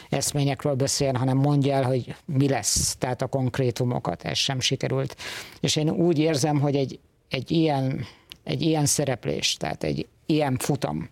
[0.09, 5.17] eszményekről beszéljen, hanem mondja el, hogy mi lesz, tehát a konkrétumokat, ez sem sikerült.
[5.61, 8.05] És én úgy érzem, hogy egy, egy, ilyen,
[8.45, 11.09] egy ilyen szereplés, tehát egy ilyen futam,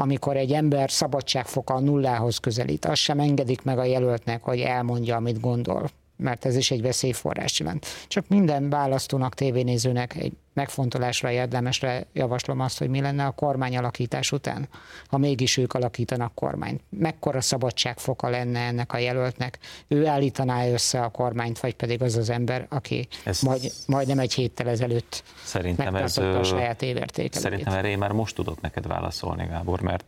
[0.00, 5.16] amikor egy ember szabadságfoka a nullához közelít, azt sem engedik meg a jelöltnek, hogy elmondja,
[5.16, 7.86] amit gondol mert ez is egy veszélyforrás jelent.
[8.08, 14.68] Csak minden választónak, tévénézőnek egy megfontolásra érdemesre javaslom azt, hogy mi lenne a kormányalakítás után,
[15.06, 16.80] ha mégis ők alakítanak kormányt.
[16.88, 19.58] Mekkora szabadságfoka lenne ennek a jelöltnek?
[19.88, 24.34] Ő állítaná össze a kormányt, vagy pedig az az ember, aki ez majd, majdnem egy
[24.34, 27.42] héttel ezelőtt szerintem ez, a saját évértékelőjét.
[27.42, 30.04] Szerintem erre én már most tudok neked válaszolni, Gábor, mert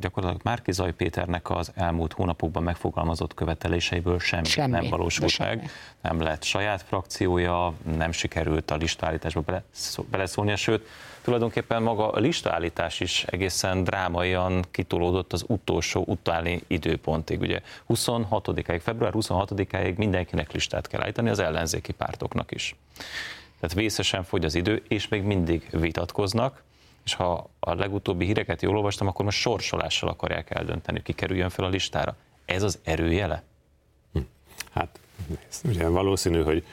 [0.00, 5.70] gyakorlatilag Márki Zaj Péternek az elmúlt hónapokban megfogalmazott követeléseiből semmi, semmi nem valósult meg.
[6.00, 9.62] Nem lett saját frakciója, nem sikerült a listállításba
[10.10, 10.88] beleszólnia, sőt,
[11.22, 17.40] tulajdonképpen maga a listállítás is egészen drámaian kitolódott az utolsó utáni időpontig.
[17.40, 22.74] Ugye 26-ig, február 26-ig mindenkinek listát kell állítani, az ellenzéki pártoknak is.
[23.60, 26.62] Tehát vészesen fogy az idő, és még mindig vitatkoznak
[27.04, 31.64] és ha a legutóbbi híreket jól olvastam, akkor most sorsolással akarják eldönteni, ki kerüljön fel
[31.64, 32.16] a listára.
[32.44, 33.42] Ez az erőjele?
[34.12, 34.20] Hm.
[34.72, 34.98] Hát
[35.64, 36.64] ugye valószínű, hogy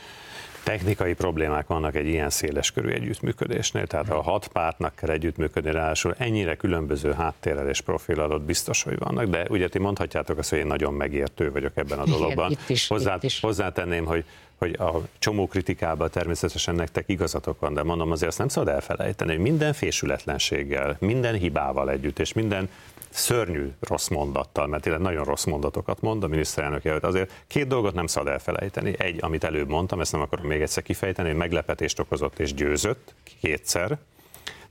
[0.64, 6.16] technikai problémák vannak egy ilyen széles körű együttműködésnél, tehát a hat pártnak kell együttműködni, ráadásul
[6.18, 10.60] ennyire különböző háttérrel és profil adott biztos, hogy vannak, de ugye ti mondhatjátok azt, hogy
[10.60, 12.52] én nagyon megértő vagyok ebben a dologban.
[12.52, 13.40] Igen, itt is, Hozzá, itt is.
[13.40, 14.26] Hozzátenném, hogy
[14.62, 19.32] hogy a csomó kritikában természetesen nektek igazatok van, de mondom azért azt nem szabad elfelejteni,
[19.32, 22.70] hogy minden fésületlenséggel, minden hibával együtt, és minden
[23.10, 27.04] szörnyű rossz mondattal, mert tényleg nagyon rossz mondatokat mond a miniszterelnök jelölt.
[27.04, 28.96] Azért két dolgot nem szabad elfelejteni.
[28.98, 33.98] Egy, amit előbb mondtam, ezt nem akarom még egyszer kifejteni, meglepetést okozott és győzött kétszer,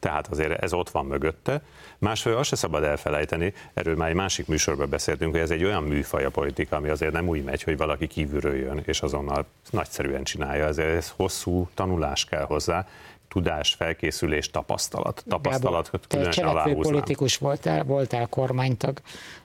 [0.00, 1.62] tehát azért ez ott van mögötte.
[1.98, 5.82] Másfél azt se szabad elfelejteni, erről már egy másik műsorban beszéltünk, hogy ez egy olyan
[5.82, 10.24] műfaj a politika, ami azért nem úgy megy, hogy valaki kívülről jön, és azonnal nagyszerűen
[10.24, 12.86] csinálja, ezért ez hosszú tanulás kell hozzá,
[13.28, 15.24] tudás, felkészülés, tapasztalat.
[15.28, 19.00] Tapasztalat, Gábor, te politikus voltál, voltál kormánytag.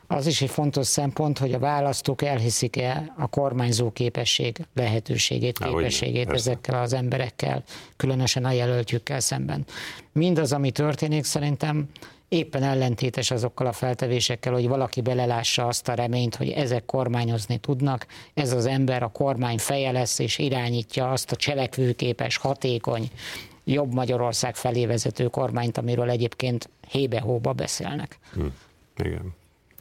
[0.07, 6.33] Az is egy fontos szempont, hogy a választók elhiszik-e a kormányzó képesség lehetőségét, képességét Há,
[6.33, 7.63] ezekkel az emberekkel,
[7.97, 9.65] különösen a jelöltjükkel szemben.
[10.11, 11.89] Mindaz, ami történik, szerintem
[12.27, 18.05] éppen ellentétes azokkal a feltevésekkel, hogy valaki belelássa azt a reményt, hogy ezek kormányozni tudnak,
[18.33, 23.09] ez az ember a kormány feje lesz és irányítja azt a cselekvőképes, hatékony,
[23.63, 28.19] jobb Magyarország felé vezető kormányt, amiről egyébként hébe-hóba beszélnek.
[28.33, 28.45] Hm.
[28.97, 29.33] Igen.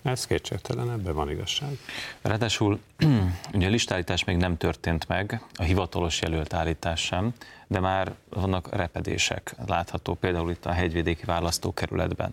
[0.04, 1.78] Ez kétségtelen, ebben van igazság.
[2.22, 2.80] Ráadásul
[3.54, 7.32] ugye a listállítás még nem történt meg, a hivatalos jelölt állítás sem,
[7.66, 12.32] de már vannak repedések látható, például itt a hegyvidéki választókerületben.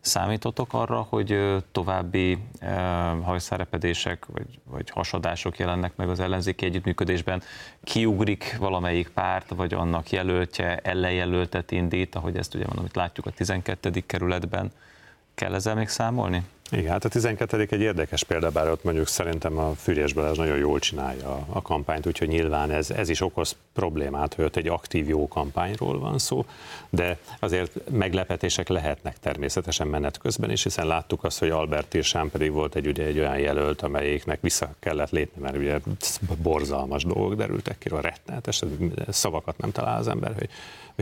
[0.00, 2.38] Számítotok arra, hogy további
[3.22, 7.42] hajszárepedések vagy, vagy hasadások jelennek meg az ellenzéki együttműködésben?
[7.84, 13.30] Kiugrik valamelyik párt, vagy annak jelöltje ellenjelöltet indít, ahogy ezt ugye mondom, itt látjuk a
[13.30, 13.90] 12.
[14.06, 14.72] kerületben.
[15.34, 16.42] Kell ezzel még számolni?
[16.72, 17.66] Igen, hát a 12.
[17.70, 22.06] egy érdekes példa, bár ott mondjuk szerintem a Füriyes Balázs nagyon jól csinálja a kampányt,
[22.06, 26.44] úgyhogy nyilván ez, ez is okoz problémát, hogy ott egy aktív jó kampányról van szó,
[26.90, 32.52] de azért meglepetések lehetnek természetesen menet közben is, hiszen láttuk azt, hogy Albert Irsán pedig
[32.52, 35.78] volt egy, ugye, egy olyan jelölt, amelyiknek vissza kellett lépni, mert ugye
[36.42, 38.62] borzalmas dolgok derültek ki, rettenetes,
[39.08, 40.48] szavakat nem talál az ember, hogy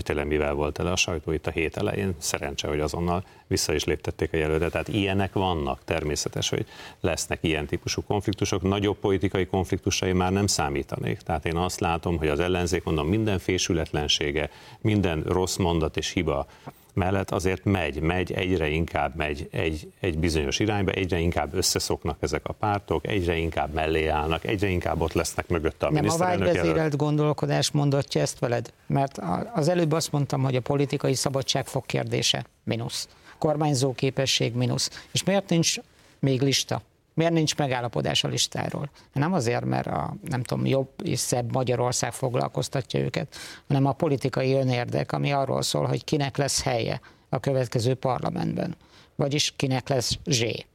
[0.01, 2.15] hogy tényleg mivel volt el a sajtó itt a hét elején.
[2.19, 4.71] Szerencse, hogy azonnal vissza is léptették a jelöltet.
[4.71, 6.67] Tehát ilyenek vannak, természetes, hogy
[7.01, 8.63] lesznek ilyen típusú konfliktusok.
[8.63, 11.19] Nagyobb politikai konfliktusai már nem számítanék.
[11.19, 16.47] Tehát én azt látom, hogy az ellenzék, mondom, minden fésületlensége, minden rossz mondat és hiba
[16.95, 22.47] mellett azért megy, megy, egyre inkább megy egy, egy bizonyos irányba, egyre inkább összeszoknak ezek
[22.47, 26.97] a pártok, egyre inkább mellé állnak, egyre inkább ott lesznek mögötte a Nem a vágyvezérelt
[26.97, 28.73] gondolkodás mondatja ezt veled?
[28.87, 29.21] Mert
[29.55, 33.09] az előbb azt mondtam, hogy a politikai szabadságfog kérdése mínusz.
[33.39, 35.07] Kormányzó képesség mínusz.
[35.13, 35.77] És miért nincs
[36.19, 36.83] még lista?
[37.21, 38.91] Miért nincs megállapodás a listáról?
[39.13, 43.37] Nem azért, mert a nem tudom, jobb és szebb Magyarország foglalkoztatja őket,
[43.69, 48.77] hanem a politikai önérdek, ami arról szól, hogy kinek lesz helye a következő parlamentben.
[49.17, 50.67] Vagyis kinek lesz zsé,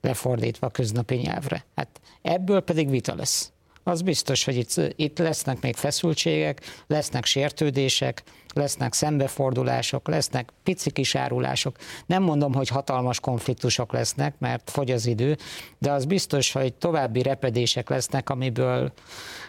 [0.00, 1.64] lefordítva a köznapi nyelvre.
[1.74, 8.22] Hát ebből pedig vita lesz az biztos, hogy itt, itt lesznek még feszültségek, lesznek sértődések,
[8.58, 11.76] lesznek szembefordulások, lesznek pici kis árulások.
[12.06, 15.36] Nem mondom, hogy hatalmas konfliktusok lesznek, mert fogy az idő,
[15.78, 18.92] de az biztos, hogy további repedések lesznek, amiből,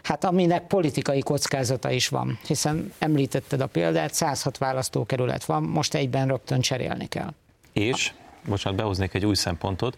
[0.04, 2.40] hát aminek politikai kockázata is van.
[2.48, 7.34] Hiszen említetted a példát, 106 választókerület van, most egyben rögtön cserélni kell.
[7.74, 8.14] És?
[8.50, 9.98] Bocsánat, behoznék egy új szempontot,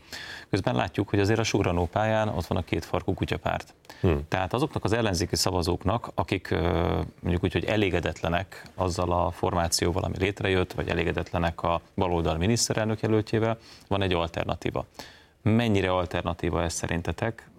[0.50, 3.74] közben látjuk, hogy azért a Suranó pályán ott van a két farkú kutyapárt.
[4.02, 4.28] Hmm.
[4.28, 6.50] Tehát azoknak az ellenzéki szavazóknak, akik
[7.20, 13.58] mondjuk úgy, hogy elégedetlenek azzal a formációval, ami létrejött, vagy elégedetlenek a baloldal miniszterelnök jelöltjével,
[13.88, 14.86] van egy alternatíva.
[15.42, 17.51] Mennyire alternatíva ez szerintetek?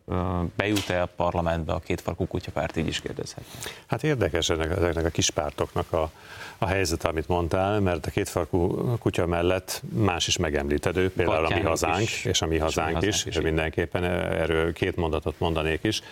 [0.57, 3.75] Bejut-e a parlamentbe a kétfarkú kutyapárt, így is kérdezhetném.
[3.87, 6.11] Hát érdekes ennek, ezeknek a kispártoknak a,
[6.59, 11.68] a helyzet, amit mondtál, mert a kétfarkú kutya mellett más is megemlítedő, például Batyánik a
[11.68, 15.83] mi hazánk, is, és a mi hazánk, és is, és mindenképpen erről két mondatot mondanék
[15.83, 16.03] is.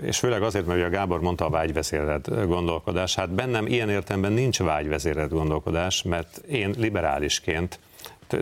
[0.00, 4.58] És főleg azért, mert a Gábor mondta a vágyvezérelt gondolkodás, hát bennem ilyen értemben nincs
[4.58, 7.78] vágyvezérelt gondolkodás, mert én liberálisként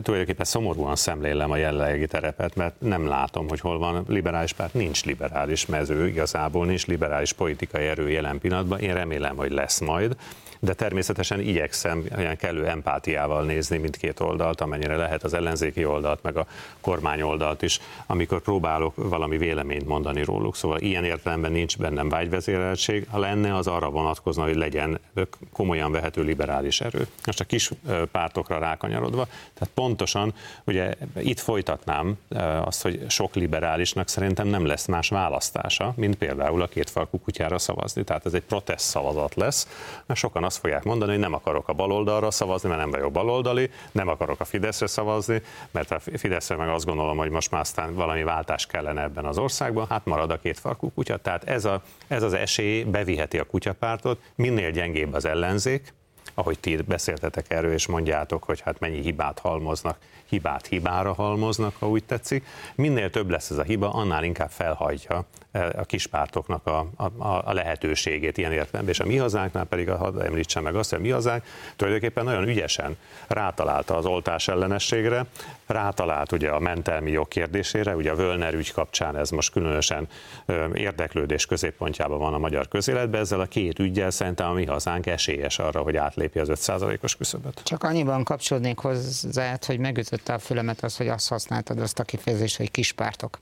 [0.02, 5.04] tulajdonképpen szomorúan szemlélem a jelenlegi terepet, mert nem látom, hogy hol van liberális párt, nincs
[5.04, 10.16] liberális mező, igazából nincs liberális politikai erő jelen pillanatban, én remélem, hogy lesz majd,
[10.60, 16.36] de természetesen igyekszem olyan kellő empátiával nézni mindkét oldalt, amennyire lehet az ellenzéki oldalt, meg
[16.36, 16.46] a
[16.80, 20.56] kormány oldalt is, amikor próbálok valami véleményt mondani róluk.
[20.56, 25.00] Szóval ilyen értelemben nincs bennem vágyvezéreltség, ha lenne, az arra vonatkozna, hogy legyen
[25.52, 27.06] komolyan vehető liberális erő.
[27.26, 27.70] Most a kis
[28.10, 32.18] pártokra rákanyarodva, tehát pontosan, ugye itt folytatnám
[32.64, 38.04] azt, hogy sok liberálisnak szerintem nem lesz más választása, mint például a kétfarkú kutyára szavazni.
[38.04, 39.68] Tehát ez egy protest szavazat lesz,
[40.06, 43.70] mert sokan azt fogják mondani, hogy nem akarok a baloldalra szavazni, mert nem vagyok baloldali,
[43.92, 47.94] nem akarok a Fideszre szavazni, mert a Fideszre meg azt gondolom, hogy most már aztán
[47.94, 51.16] valami váltás kellene ebben az országban, hát marad a két farkú kutya.
[51.16, 55.94] Tehát ez, a, ez az esély beviheti a kutyapártot, minél gyengébb az ellenzék,
[56.34, 61.88] ahogy ti beszéltetek erről, és mondjátok, hogy hát mennyi hibát halmoznak, hibát hibára halmoznak, ha
[61.88, 62.46] úgy tetszik.
[62.74, 68.38] Minél több lesz ez a hiba, annál inkább felhajtja a kispártoknak a, a, a lehetőségét
[68.38, 71.44] ilyen értelemben, és a mi hazánknál pedig, hadd említsem meg azt, hogy a mi hazánk
[71.76, 75.26] tulajdonképpen nagyon ügyesen rátalálta az oltás ellenességre,
[75.66, 80.08] rátalált ugye a mentelmi jog kérdésére, ugye a Völner ügy kapcsán ez most különösen
[80.74, 85.58] érdeklődés középpontjában van a magyar közéletben, ezzel a két ügyel szerintem a mi hazánk esélyes
[85.58, 87.60] arra, hogy átlépje az 5%-os küszöböt.
[87.64, 92.56] Csak annyiban kapcsolódnék hozzá, hogy megütötte a fülemet az, hogy azt használtad azt a kifejezést,
[92.56, 93.38] hogy kispártok.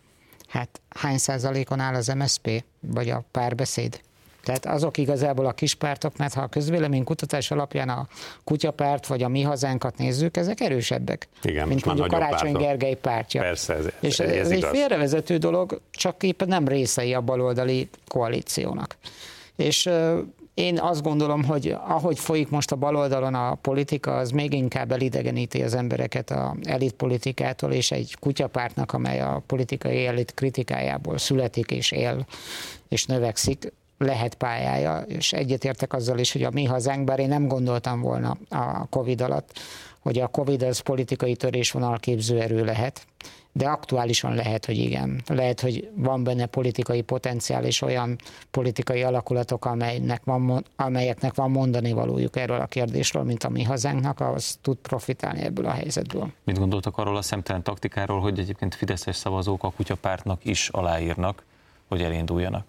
[0.48, 4.00] Hát hány százalékon áll az MSP, vagy a párbeszéd?
[4.48, 8.08] Tehát azok igazából a kispártok, mert ha a közvéleménykutatás alapján a
[8.44, 12.62] kutyapárt vagy a mi hazánkat nézzük, ezek erősebbek, Igen, mint mondjuk Karácsony pártok.
[12.62, 13.40] Gergely pártja.
[13.40, 17.88] Persze, ez, És ez, ez, ez egy félrevezető dolog, csak éppen nem részei a baloldali
[18.06, 18.96] koalíciónak.
[19.56, 19.90] És
[20.58, 25.62] én azt gondolom, hogy ahogy folyik most a baloldalon a politika, az még inkább elidegeníti
[25.62, 32.26] az embereket a elitpolitikától, és egy kutyapártnak, amely a politikai elit kritikájából születik és él
[32.88, 37.48] és növekszik, lehet pályája, és egyetértek azzal is, hogy a mi hazánk, bár én nem
[37.48, 39.58] gondoltam volna a Covid alatt,
[40.00, 43.06] hogy a Covid az politikai törésvonal képző erő lehet,
[43.58, 45.22] de aktuálisan lehet, hogy igen.
[45.26, 48.18] Lehet, hogy van benne politikai potenciál és olyan
[48.50, 54.20] politikai alakulatok, amelynek van, amelyeknek van mondani valójuk erről a kérdésről, mint a mi hazánknak,
[54.20, 56.32] az tud profitálni ebből a helyzetből.
[56.44, 61.44] Mit gondoltak arról a szemtelen taktikáról, hogy egyébként fideszes szavazók a kutyapártnak is aláírnak,
[61.88, 62.66] hogy elinduljanak?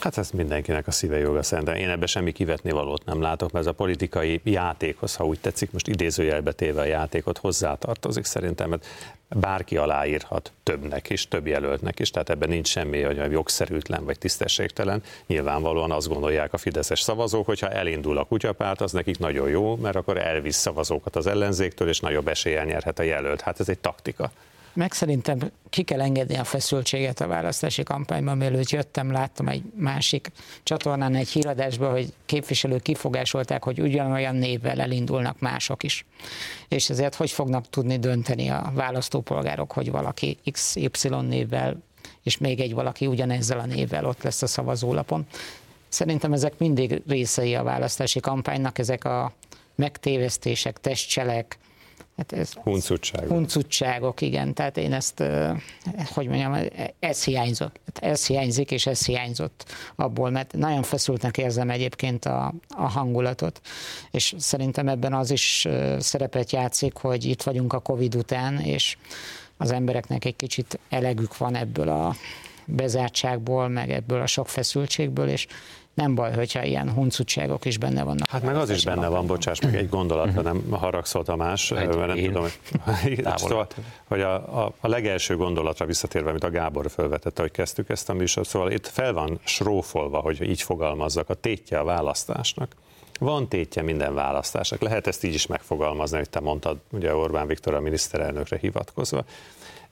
[0.00, 1.74] Hát ez mindenkinek a szíve joga szerintem.
[1.74, 5.72] Én ebben semmi kivetni valót nem látok, mert ez a politikai játékhoz, ha úgy tetszik,
[5.72, 8.86] most idézőjelbe téve a játékot hozzátartozik szerintem, mert
[9.28, 15.02] bárki aláírhat többnek is, több jelöltnek is, tehát ebben nincs semmi, hogy jogszerűtlen vagy tisztességtelen.
[15.26, 19.76] Nyilvánvalóan azt gondolják a fideszes szavazók, hogy ha elindul a kutyapárt, az nekik nagyon jó,
[19.76, 23.40] mert akkor elvisz szavazókat az ellenzéktől, és nagyobb eséllyel nyerhet a jelölt.
[23.40, 24.30] Hát ez egy taktika.
[24.74, 25.38] Meg szerintem
[25.70, 30.30] ki kell engedni a feszültséget a választási kampányban, mielőtt jöttem, láttam egy másik
[30.62, 36.06] csatornán egy híradásban, hogy képviselők kifogásolták, hogy ugyanolyan névvel elindulnak mások is.
[36.68, 41.82] És ezért hogy fognak tudni dönteni a választópolgárok, hogy valaki XY névvel
[42.22, 45.26] és még egy valaki ugyanezzel a névvel ott lesz a szavazólapon.
[45.88, 49.32] Szerintem ezek mindig részei a választási kampánynak, ezek a
[49.74, 51.58] megtévesztések, testcselek,
[52.16, 53.28] Hát ez huncutságok.
[53.28, 54.54] Huncutságok, igen.
[54.54, 55.22] Tehát én ezt,
[56.14, 56.56] hogy mondjam,
[56.98, 57.78] ez hiányzott.
[58.00, 63.60] Ez hiányzik, és ez hiányzott abból, mert nagyon feszültnek érzem egyébként a, a hangulatot,
[64.10, 68.96] és szerintem ebben az is szerepet játszik, hogy itt vagyunk a Covid után, és
[69.56, 72.14] az embereknek egy kicsit elegük van ebből a
[72.66, 75.46] bezártságból, meg ebből a sok feszültségből, és
[75.94, 78.30] nem baj, hogyha ilyen huncutságok is benne vannak.
[78.30, 82.16] Hát meg az is benne van, bocsáss meg egy gondolatra, nem haragszol Tamás, mert nem
[82.16, 82.26] én.
[82.26, 82.46] tudom,
[83.02, 83.66] hogy, szóval,
[84.04, 88.12] hogy a, a, a legelső gondolatra visszatérve, amit a Gábor felvetette, hogy kezdtük ezt a
[88.12, 92.72] műsort, szóval itt fel van srófolva, hogy így fogalmazzak, a tétje a választásnak.
[93.20, 94.80] Van tétje minden választásnak.
[94.80, 99.24] Lehet ezt így is megfogalmazni, hogy te mondtad, ugye Orbán Viktor a miniszterelnökre hivatkozva.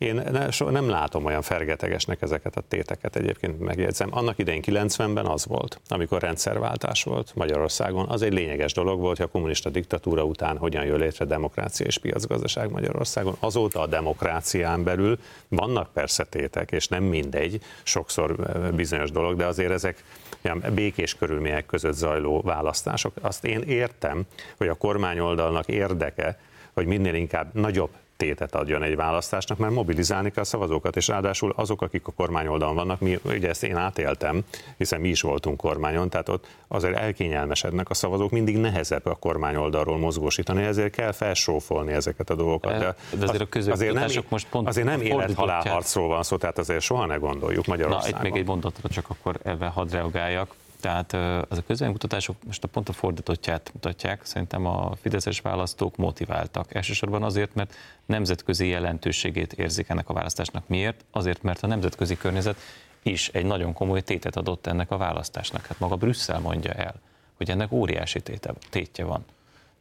[0.02, 0.22] Én
[0.70, 4.08] nem látom olyan fergetegesnek ezeket a téteket egyébként megjegyzem.
[4.12, 8.08] Annak idején 90-ben az volt, amikor rendszerváltás volt Magyarországon.
[8.08, 11.98] Az egy lényeges dolog volt, hogy a kommunista diktatúra után hogyan jön létre demokrácia és
[11.98, 13.36] piacgazdaság Magyarországon.
[13.40, 18.36] Azóta a demokrácián belül vannak persze tétek, és nem mindegy, sokszor
[18.74, 20.04] bizonyos dolog, de azért ezek
[20.44, 23.12] olyan békés körülmények között zajló választások.
[23.20, 24.22] Azt én értem,
[24.56, 26.38] hogy a kormányoldalnak érdeke,
[26.72, 27.90] hogy minél inkább nagyobb
[28.22, 32.74] tétet adjon egy választásnak, mert mobilizálni kell a szavazókat, és ráadásul azok, akik a kormányoldalon
[32.74, 34.44] vannak, mi, ugye ezt én átéltem,
[34.76, 39.98] hiszen mi is voltunk kormányon, tehát ott azért elkényelmesednek a szavazók, mindig nehezebb a kormányoldalról
[39.98, 42.78] mozgósítani, ezért kell felsófolni ezeket a dolgokat.
[42.78, 46.80] De, de azért a azért nem, most pont azért nem élet-halálharcról van szó, tehát azért
[46.80, 48.20] soha ne gondoljuk Magyarországon.
[48.20, 50.54] Na, itt még egy mondatra csak akkor ebben hadd reagáljak.
[50.82, 51.12] Tehát
[51.48, 54.24] az a közvéleménykutatások most a pont a fordítottját mutatják.
[54.24, 56.74] Szerintem a fideszes választók motiváltak.
[56.74, 57.74] Elsősorban azért, mert
[58.06, 60.68] nemzetközi jelentőségét érzik ennek a választásnak.
[60.68, 61.04] Miért?
[61.10, 62.56] Azért, mert a nemzetközi környezet
[63.02, 65.66] is egy nagyon komoly tétet adott ennek a választásnak.
[65.66, 66.94] Hát maga Brüsszel mondja el,
[67.36, 69.24] hogy ennek óriási téte, tétje van.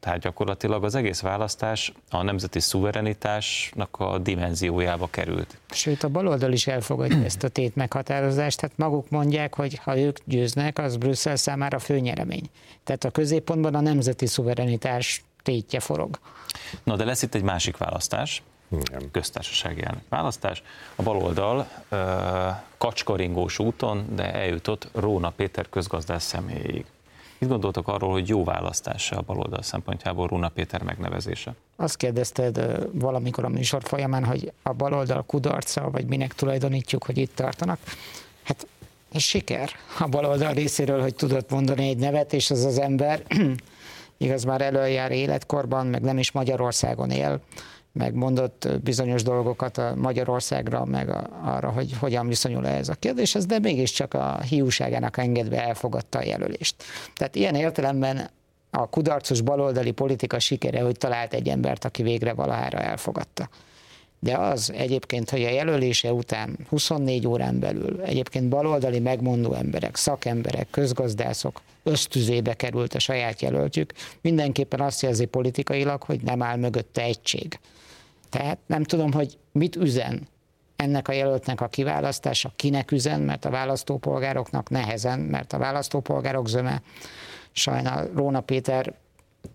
[0.01, 5.57] Tehát gyakorlatilag az egész választás a nemzeti szuverenitásnak a dimenziójába került.
[5.69, 10.17] Sőt, a baloldal is elfogadja ezt a tét meghatározást, tehát maguk mondják, hogy ha ők
[10.25, 12.49] győznek, az Brüsszel számára főnyeremény.
[12.83, 16.19] Tehát a középpontban a nemzeti szuverenitás tétje forog.
[16.83, 19.11] Na de lesz itt egy másik választás, Igen.
[19.11, 20.63] köztársasági elnök választás.
[20.95, 21.67] A baloldal
[22.77, 26.85] kacskaringós úton, de eljutott Róna Péter közgazdász személyéig.
[27.41, 31.53] Mit gondoltok arról, hogy jó választás a baloldal szempontjából Runa Péter megnevezése?
[31.75, 37.35] Azt kérdezted valamikor a műsor folyamán, hogy a baloldal kudarca, vagy minek tulajdonítjuk, hogy itt
[37.35, 37.79] tartanak.
[38.43, 38.67] Hát
[39.11, 39.69] ez siker
[39.99, 43.23] a baloldal részéről, hogy tudott mondani egy nevet, és az az ember
[44.17, 47.39] igaz már előjár életkorban, meg nem is Magyarországon él,
[47.93, 53.45] meg mondott bizonyos dolgokat a Magyarországra, meg a, arra, hogy hogyan viszonyul ez a kérdéshez,
[53.45, 56.83] de mégiscsak a hiúságának engedve elfogadta a jelölést.
[57.15, 58.29] Tehát ilyen értelemben
[58.69, 63.49] a kudarcos baloldali politika sikere, hogy talált egy embert, aki végre valahára elfogadta.
[64.23, 70.67] De az egyébként, hogy a jelölése után 24 órán belül egyébként baloldali megmondó emberek, szakemberek,
[70.69, 77.59] közgazdászok ösztüzébe került a saját jelöltjük, mindenképpen azt jelzi politikailag, hogy nem áll mögötte egység.
[78.29, 80.27] Tehát nem tudom, hogy mit üzen
[80.75, 86.81] ennek a jelöltnek a kiválasztása, kinek üzen, mert a választópolgároknak nehezen, mert a választópolgárok zöme
[87.51, 88.93] sajnál Róna Péter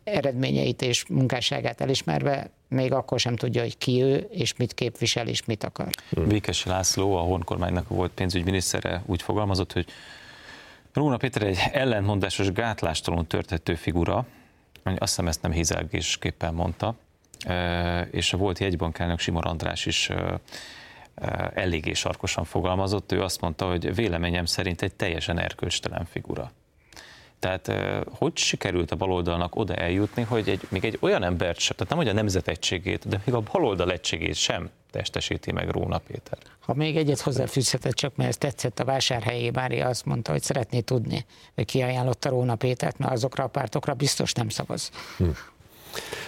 [0.04, 5.44] eredményeit és munkásságát elismerve még akkor sem tudja, hogy ki ő, és mit képvisel, és
[5.44, 5.88] mit akar.
[6.10, 9.86] Vékes László, a honkormánynak volt pénzügyminisztere úgy fogalmazott, hogy
[10.92, 14.26] Róna Péter egy ellentmondásos gátlástalanul törtető figura,
[14.82, 16.94] azt hiszem ezt nem hizelgésképpen mondta,
[18.10, 20.10] és a volt jegybankelnök Simor András is
[21.54, 26.52] eléggé sarkosan fogalmazott, ő azt mondta, hogy véleményem szerint egy teljesen erkölcstelen figura.
[27.38, 27.72] Tehát
[28.10, 32.02] hogy sikerült a baloldalnak oda eljutni, hogy egy, még egy olyan embert sem, tehát nem
[32.02, 36.38] hogy a nemzet egységét, de még a baloldal egységét sem testesíti meg Róna Péter.
[36.60, 40.80] Ha még egyet hozzáfűzheted, csak mert ez tetszett a vásárhelyi Mária azt mondta, hogy szeretné
[40.80, 41.24] tudni,
[41.54, 44.90] hogy ki ajánlotta Róna Pétert, mert azokra a pártokra biztos nem szavaz.
[45.16, 45.24] Hm.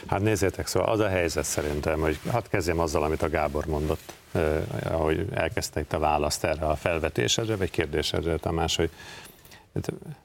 [0.06, 4.12] Hát nézzétek, szóval az a helyzet szerintem, hogy hadd kezdjem azzal, amit a Gábor mondott,
[4.32, 8.90] eh, ahogy elkezdte itt a választ erre a felvetésedre, vagy kérdésedre, Tamás, hogy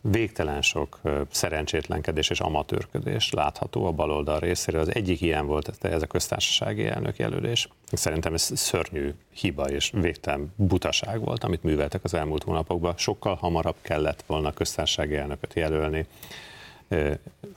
[0.02, 4.82] végtelen sok szerencsétlenkedés és amatőrködés látható a baloldal részéről.
[4.82, 7.70] Az egyik ilyen volt ez a köztársasági elnök jelölés.
[7.92, 12.94] Szerintem ez szörnyű hiba és végtelen butaság volt, amit műveltek az elmúlt hónapokban.
[12.98, 16.06] Sokkal hamarabb kellett volna köztársasági elnököt jelölni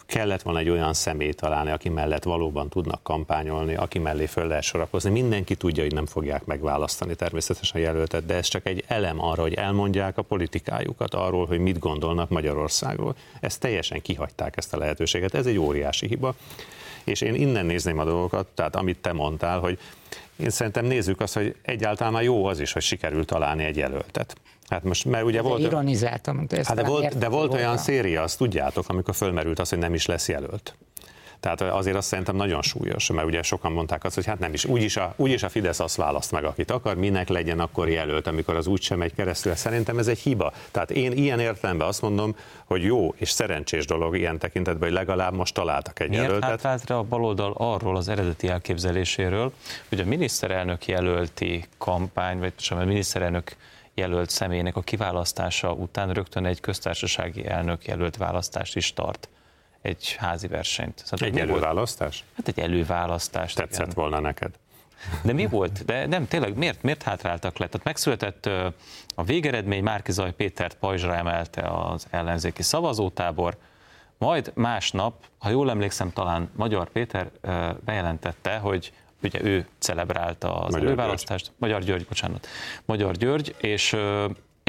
[0.06, 4.62] kellett volna egy olyan személy találni, aki mellett valóban tudnak kampányolni, aki mellé föl lehet
[4.62, 5.10] sorakozni.
[5.10, 9.42] Mindenki tudja, hogy nem fogják megválasztani természetesen a jelöltet, de ez csak egy elem arra,
[9.42, 13.16] hogy elmondják a politikájukat arról, hogy mit gondolnak Magyarországról.
[13.40, 15.34] Ezt teljesen kihagyták ezt a lehetőséget.
[15.34, 16.34] Ez egy óriási hiba.
[17.04, 19.78] És én innen nézném a dolgokat, tehát amit te mondtál, hogy
[20.36, 24.36] én szerintem nézzük azt, hogy egyáltalán jó az is, hogy sikerült találni egy jelöltet.
[24.68, 25.60] Hát most, mert ugye volt...
[25.60, 26.46] Ironizáltam.
[26.50, 30.06] Hát de volt, de volt olyan széria, azt tudjátok, amikor fölmerült az, hogy nem is
[30.06, 30.76] lesz jelölt.
[31.40, 34.64] Tehát azért azt szerintem nagyon súlyos, mert ugye sokan mondták azt, hogy hát nem is,
[34.64, 38.54] úgyis a, úgyis a Fidesz azt választ meg, akit akar, minek legyen akkor jelölt, amikor
[38.54, 39.54] az úgysem megy keresztül.
[39.54, 40.52] Szerintem ez egy hiba.
[40.70, 45.34] Tehát én ilyen értelemben azt mondom, hogy jó és szerencsés dolog ilyen tekintetben, hogy legalább
[45.34, 46.48] most találtak egy Miért jelöltet.
[46.48, 49.52] Miért hát a baloldal arról az eredeti elképzeléséről,
[49.88, 53.56] hogy a miniszterelnök jelölti kampány, vagy sem a miniszterelnök
[53.96, 59.28] jelölt személynek a kiválasztása után rögtön egy köztársasági elnök jelölt választást is tart
[59.82, 61.02] egy házi versenyt.
[61.04, 62.24] Szóval egy előválasztás?
[62.36, 63.52] Hát egy előválasztás.
[63.52, 63.94] Tetszett igen.
[63.94, 64.50] volna neked?
[65.22, 65.84] De mi volt?
[65.84, 67.66] De nem, tényleg miért, miért hátráltak le?
[67.66, 68.46] Tehát megszületett
[69.14, 73.56] a végeredmény, Márkizaj Pétert pajzsra emelte az ellenzéki szavazótábor,
[74.18, 77.30] majd másnap, ha jól emlékszem, talán Magyar Péter
[77.84, 78.92] bejelentette, hogy
[79.22, 81.58] ugye ő celebrálta az Magyar előválasztást, György.
[81.58, 82.48] Magyar György, bocsánat,
[82.84, 83.96] Magyar György, és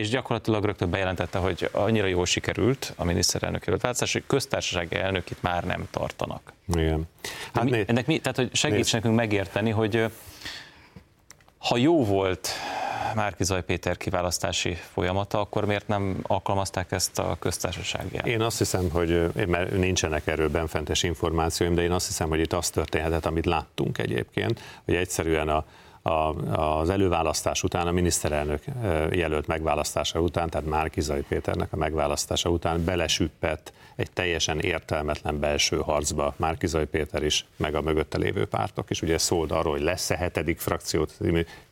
[0.02, 5.30] és gyakorlatilag rögtön bejelentette, hogy annyira jól sikerült a miniszterelnök előtt változás, hogy köztársasági elnök
[5.30, 6.54] itt már nem tartanak.
[6.68, 7.04] Igen.
[7.54, 10.06] Hát mi, ennek mi, tehát hogy segíts nekünk megérteni, hogy
[11.58, 12.50] ha jó volt
[13.18, 19.32] Márkizaj Péter kiválasztási folyamata, akkor miért nem alkalmazták ezt a köztársasági Én azt hiszem, hogy
[19.48, 23.98] mert nincsenek erről benfentes információim, de én azt hiszem, hogy itt az történhetett, amit láttunk
[23.98, 25.66] egyébként, hogy egyszerűen a,
[26.02, 26.34] a,
[26.80, 28.64] az előválasztás után, a miniszterelnök
[29.12, 36.34] jelölt megválasztása után, tehát Márkizai Péternek a megválasztása után belesüppett egy teljesen értelmetlen belső harcba
[36.38, 39.02] Márkizai Péter is, meg a mögötte lévő pártok is.
[39.02, 41.14] Ugye szólt arról, hogy lesz-e hetedik frakciót,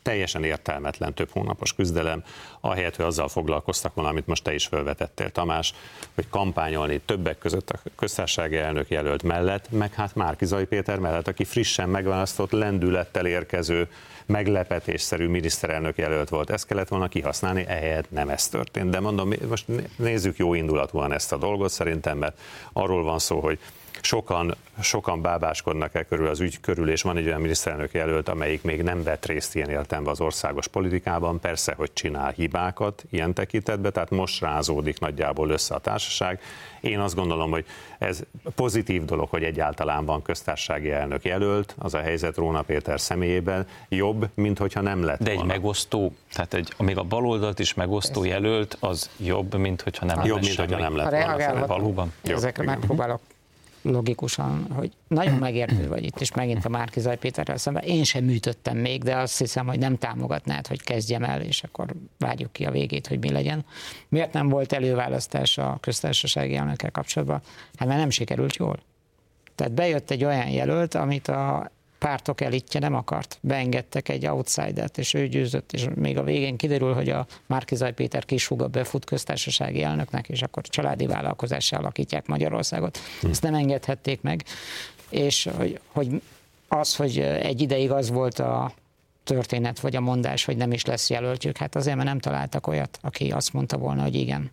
[0.06, 2.24] teljesen értelmetlen több hónapos küzdelem,
[2.62, 5.74] ahelyett, hogy azzal foglalkoztak volna, amit most te is felvetettél, Tamás,
[6.16, 11.43] hogy kampányolni többek között a köztársasági elnök jelölt mellett, meg hát Márkizai Péter mellett, aki
[11.43, 13.88] frissen megválasztott, lendülettel érkező
[14.26, 16.49] meglepetésszerű miniszterelnök jelölt volt.
[16.49, 18.89] Ezt kellett volna kihasználni, ehelyett nem ez történt.
[18.89, 22.39] De mondom, most nézzük jó indulatúan ezt a dolgot szerintem, mert
[22.74, 23.60] arról van szó, hogy
[24.01, 28.63] sokan, sokan bábáskodnak e körül az ügy körül, és van egy olyan miniszterelnök jelölt, amelyik
[28.63, 33.93] még nem vett részt ilyen értelemben az országos politikában, persze, hogy csinál hibákat ilyen tekintetben,
[33.93, 36.39] tehát most rázódik nagyjából össze a társaság.
[36.81, 37.65] Én azt gondolom, hogy
[37.99, 38.21] ez
[38.55, 44.29] pozitív dolog, hogy egyáltalán van köztársasági elnök jelölt, az a helyzet Róna Péter személyében jobb,
[44.33, 45.53] mint hogyha nem lett De egy volna.
[45.53, 50.27] megosztó, tehát egy, még a baloldalt is megosztó jelölt, az jobb, mint hogyha nem Jobb,
[50.27, 51.65] lenne mint hogyha nem lett volna.
[51.65, 52.13] Valóban?
[52.23, 53.19] Ezekre megpróbálok
[53.86, 57.83] logikusan, hogy nagyon megértő vagy itt, és megint a Márki Zaj Péterrel szemben.
[57.83, 61.93] Én sem műtöttem még, de azt hiszem, hogy nem támogatnád, hogy kezdjem el, és akkor
[62.17, 63.65] várjuk ki a végét, hogy mi legyen.
[64.09, 67.41] Miért nem volt előválasztás a köztársasági elnökkel kapcsolatban?
[67.75, 68.79] Hát mert nem sikerült jól.
[69.55, 71.71] Tehát bejött egy olyan jelölt, amit a
[72.06, 73.38] pártok elitje nem akart.
[73.41, 78.26] Beengedtek egy outsidert, és ő győzött, és még a végén kiderül, hogy a Márkizaj Péter
[78.26, 82.99] kishuga befut köztársasági elnöknek, és akkor családi vállalkozással alakítják Magyarországot.
[83.30, 84.43] Ezt nem engedhették meg.
[85.10, 86.22] És hogy, hogy
[86.68, 88.74] az, hogy egy ideig az volt a
[89.24, 92.97] történet, vagy a mondás, hogy nem is lesz jelöltjük, hát azért, mert nem találtak olyat,
[93.01, 94.51] aki azt mondta volna, hogy igen.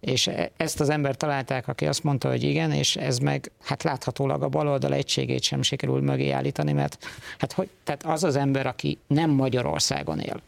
[0.00, 3.82] És e- ezt az embert találták, aki azt mondta, hogy igen, és ez meg hát
[3.82, 7.06] láthatólag a baloldal egységét sem sikerül mögé állítani, mert
[7.38, 10.40] hát hogy, tehát az az ember, aki nem Magyarországon él,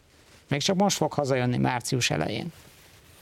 [0.48, 2.53] még csak most fog hazajönni március elején,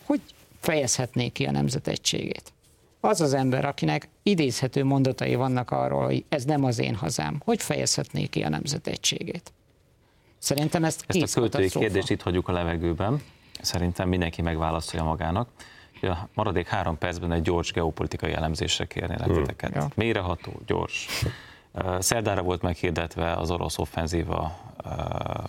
[0.05, 0.20] hogy
[0.61, 2.53] fejezhetné ki a nemzet egységét?
[3.01, 7.62] Az az ember, akinek idézhető mondatai vannak arról, hogy ez nem az én hazám, hogy
[7.62, 9.53] fejezhetné ki a nemzet egységét?
[10.39, 13.22] Szerintem ezt, Ezt a költői kérdést itt hagyjuk a levegőben.
[13.61, 15.49] Szerintem mindenki megválaszolja magának.
[16.03, 19.74] A maradék három percben egy gyors geopolitikai elemzésre kérnélek titeket.
[19.74, 19.88] Ja.
[19.94, 21.09] Mélyreható, gyors.
[21.98, 24.59] Szerdára volt meghirdetve az orosz offenzíva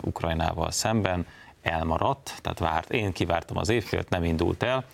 [0.02, 1.26] Ukrajnával szemben,
[1.62, 4.86] elmaradt, tehát várt, én kivártam az évfélt, nem indult el.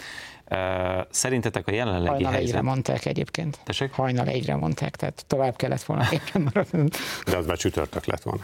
[1.09, 2.61] Szerintetek a jelenlegi Hajnal egyre helyzet...
[2.61, 3.59] mondták egyébként.
[3.63, 3.91] Tessék?
[3.91, 6.89] Hajnal egyre mondták, tehát tovább kellett volna egyre maradni.
[7.25, 8.43] De az már csütörtök lett volna.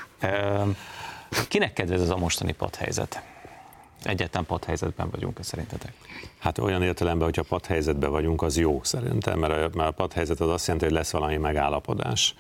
[1.47, 3.21] Kinek kedvez ez a mostani padhelyzet?
[4.03, 5.93] Egyetlen padhelyzetben vagyunk szerintetek?
[6.39, 10.49] Hát olyan értelemben, hogyha padhelyzetben vagyunk, az jó szerintem, mert a, mert a padhelyzet az
[10.49, 12.35] azt jelenti, hogy lesz valami megállapodás.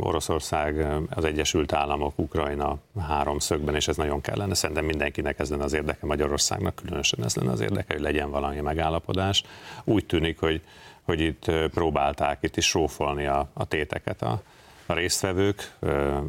[0.00, 4.54] Oroszország, az Egyesült Államok, Ukrajna háromszögben, és ez nagyon kellene.
[4.54, 8.60] Szerintem mindenkinek ez lenne az érdeke, Magyarországnak különösen ez lenne az érdeke, hogy legyen valami
[8.60, 9.42] megállapodás.
[9.84, 10.60] Úgy tűnik, hogy,
[11.02, 14.42] hogy itt próbálták itt is sófolni a, a téteket a,
[14.86, 15.72] a résztvevők.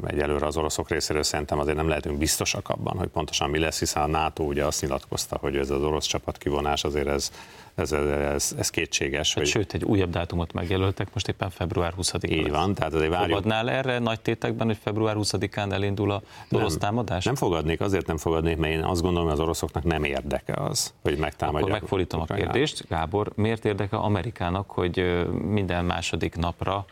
[0.04, 4.04] Egyelőre az oroszok részéről szerintem azért nem lehetünk biztosak abban, hogy pontosan mi lesz, hiszen
[4.04, 7.32] a NATO ugye azt nyilatkozta, hogy ez az orosz csapat kivonás azért ez,
[7.76, 9.28] ez, ez, ez kétséges.
[9.28, 12.28] Hát, Hogy sőt, egy újabb dátumot megjelöltek, most éppen február 20-a.
[12.28, 13.30] így van, tehát azért várjuk.
[13.30, 17.26] Fogadnál erre nagy tétekben, hogy február 20-án elindul a orosz támadás?
[17.26, 20.94] Nem fogadnék, azért nem fogadnék, mert én azt gondolom, hogy az oroszoknak nem érdeke az,
[21.02, 21.64] hogy megtámadják.
[21.64, 22.88] Akkor megfordítom a kérdést.
[22.88, 26.86] Gábor, miért érdeke Amerikának, hogy minden második napra,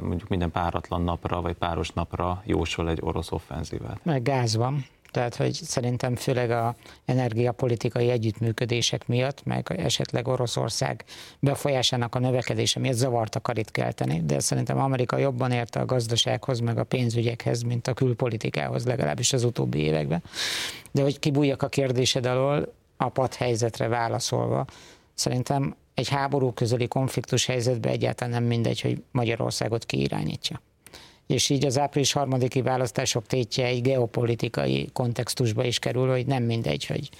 [0.00, 4.00] mondjuk minden páratlan napra, vagy páros napra jósol egy orosz offenzívát?
[4.02, 4.84] Meg gáz van.
[5.12, 11.04] Tehát, hogy szerintem főleg a energiapolitikai együttműködések miatt, meg esetleg Oroszország
[11.38, 16.78] befolyásának a növekedése miatt zavart akar kelteni, de szerintem Amerika jobban érte a gazdasághoz, meg
[16.78, 20.22] a pénzügyekhez, mint a külpolitikához, legalábbis az utóbbi években.
[20.90, 24.64] De hogy kibújjak a kérdésed alól, a padhelyzetre válaszolva,
[25.14, 30.60] szerintem egy háború közeli konfliktus helyzetben egyáltalán nem mindegy, hogy Magyarországot kiirányítja.
[31.26, 36.86] És így az április harmadiki választások tétje egy geopolitikai kontextusba is kerül, hogy nem mindegy,
[36.86, 37.10] hogy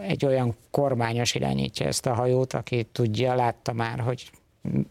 [0.00, 4.30] egy olyan kormányos irányítja ezt a hajót, aki tudja, látta már, hogy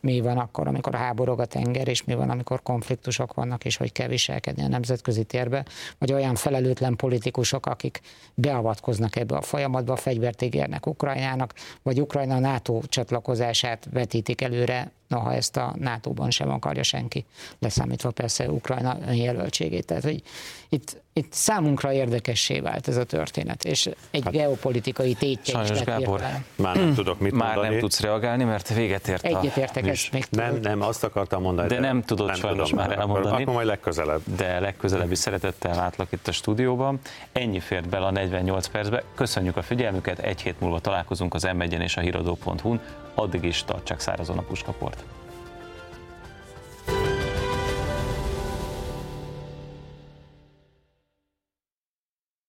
[0.01, 3.91] mi van akkor, amikor háborog a tenger, és mi van, amikor konfliktusok vannak, és hogy
[3.91, 5.65] kell viselkedni a nemzetközi térbe,
[5.97, 7.99] vagy olyan felelőtlen politikusok, akik
[8.33, 15.57] beavatkoznak ebbe a folyamatba, fegyvert ígérnek Ukrajnának, vagy Ukrajna NATO csatlakozását vetítik előre, noha ezt
[15.57, 17.25] a NATO-ban sem akarja senki,
[17.59, 19.85] leszámítva persze Ukrajna önjelöltségét.
[19.85, 20.23] Tehát, hogy
[20.69, 25.77] itt, itt számunkra érdekessé vált ez a történet, és egy hát, geopolitikai tétje Sajnos, is
[25.77, 26.45] lett Gábor, hirtelen.
[26.55, 27.69] Már nem tudok mit Már mondani.
[27.69, 29.89] nem tudsz reagálni, mert véget ért a Egyetértek, műsor.
[29.91, 30.63] ezt még Nem, tudod.
[30.63, 31.67] nem, azt akartam mondani.
[31.67, 33.41] De nem tudod sajnos tudom, már akkor- elmondani.
[33.41, 34.21] Akkor majd legközelebb.
[34.37, 36.99] de legközelebb is szeretettel látlak itt a stúdióban.
[37.31, 39.03] Ennyi fért bele a 48 percbe.
[39.15, 42.79] Köszönjük a figyelmüket, egy hét múlva találkozunk az m és a híradó.hu-n.
[43.13, 45.03] Addig is tartsák szárazon a puskaport.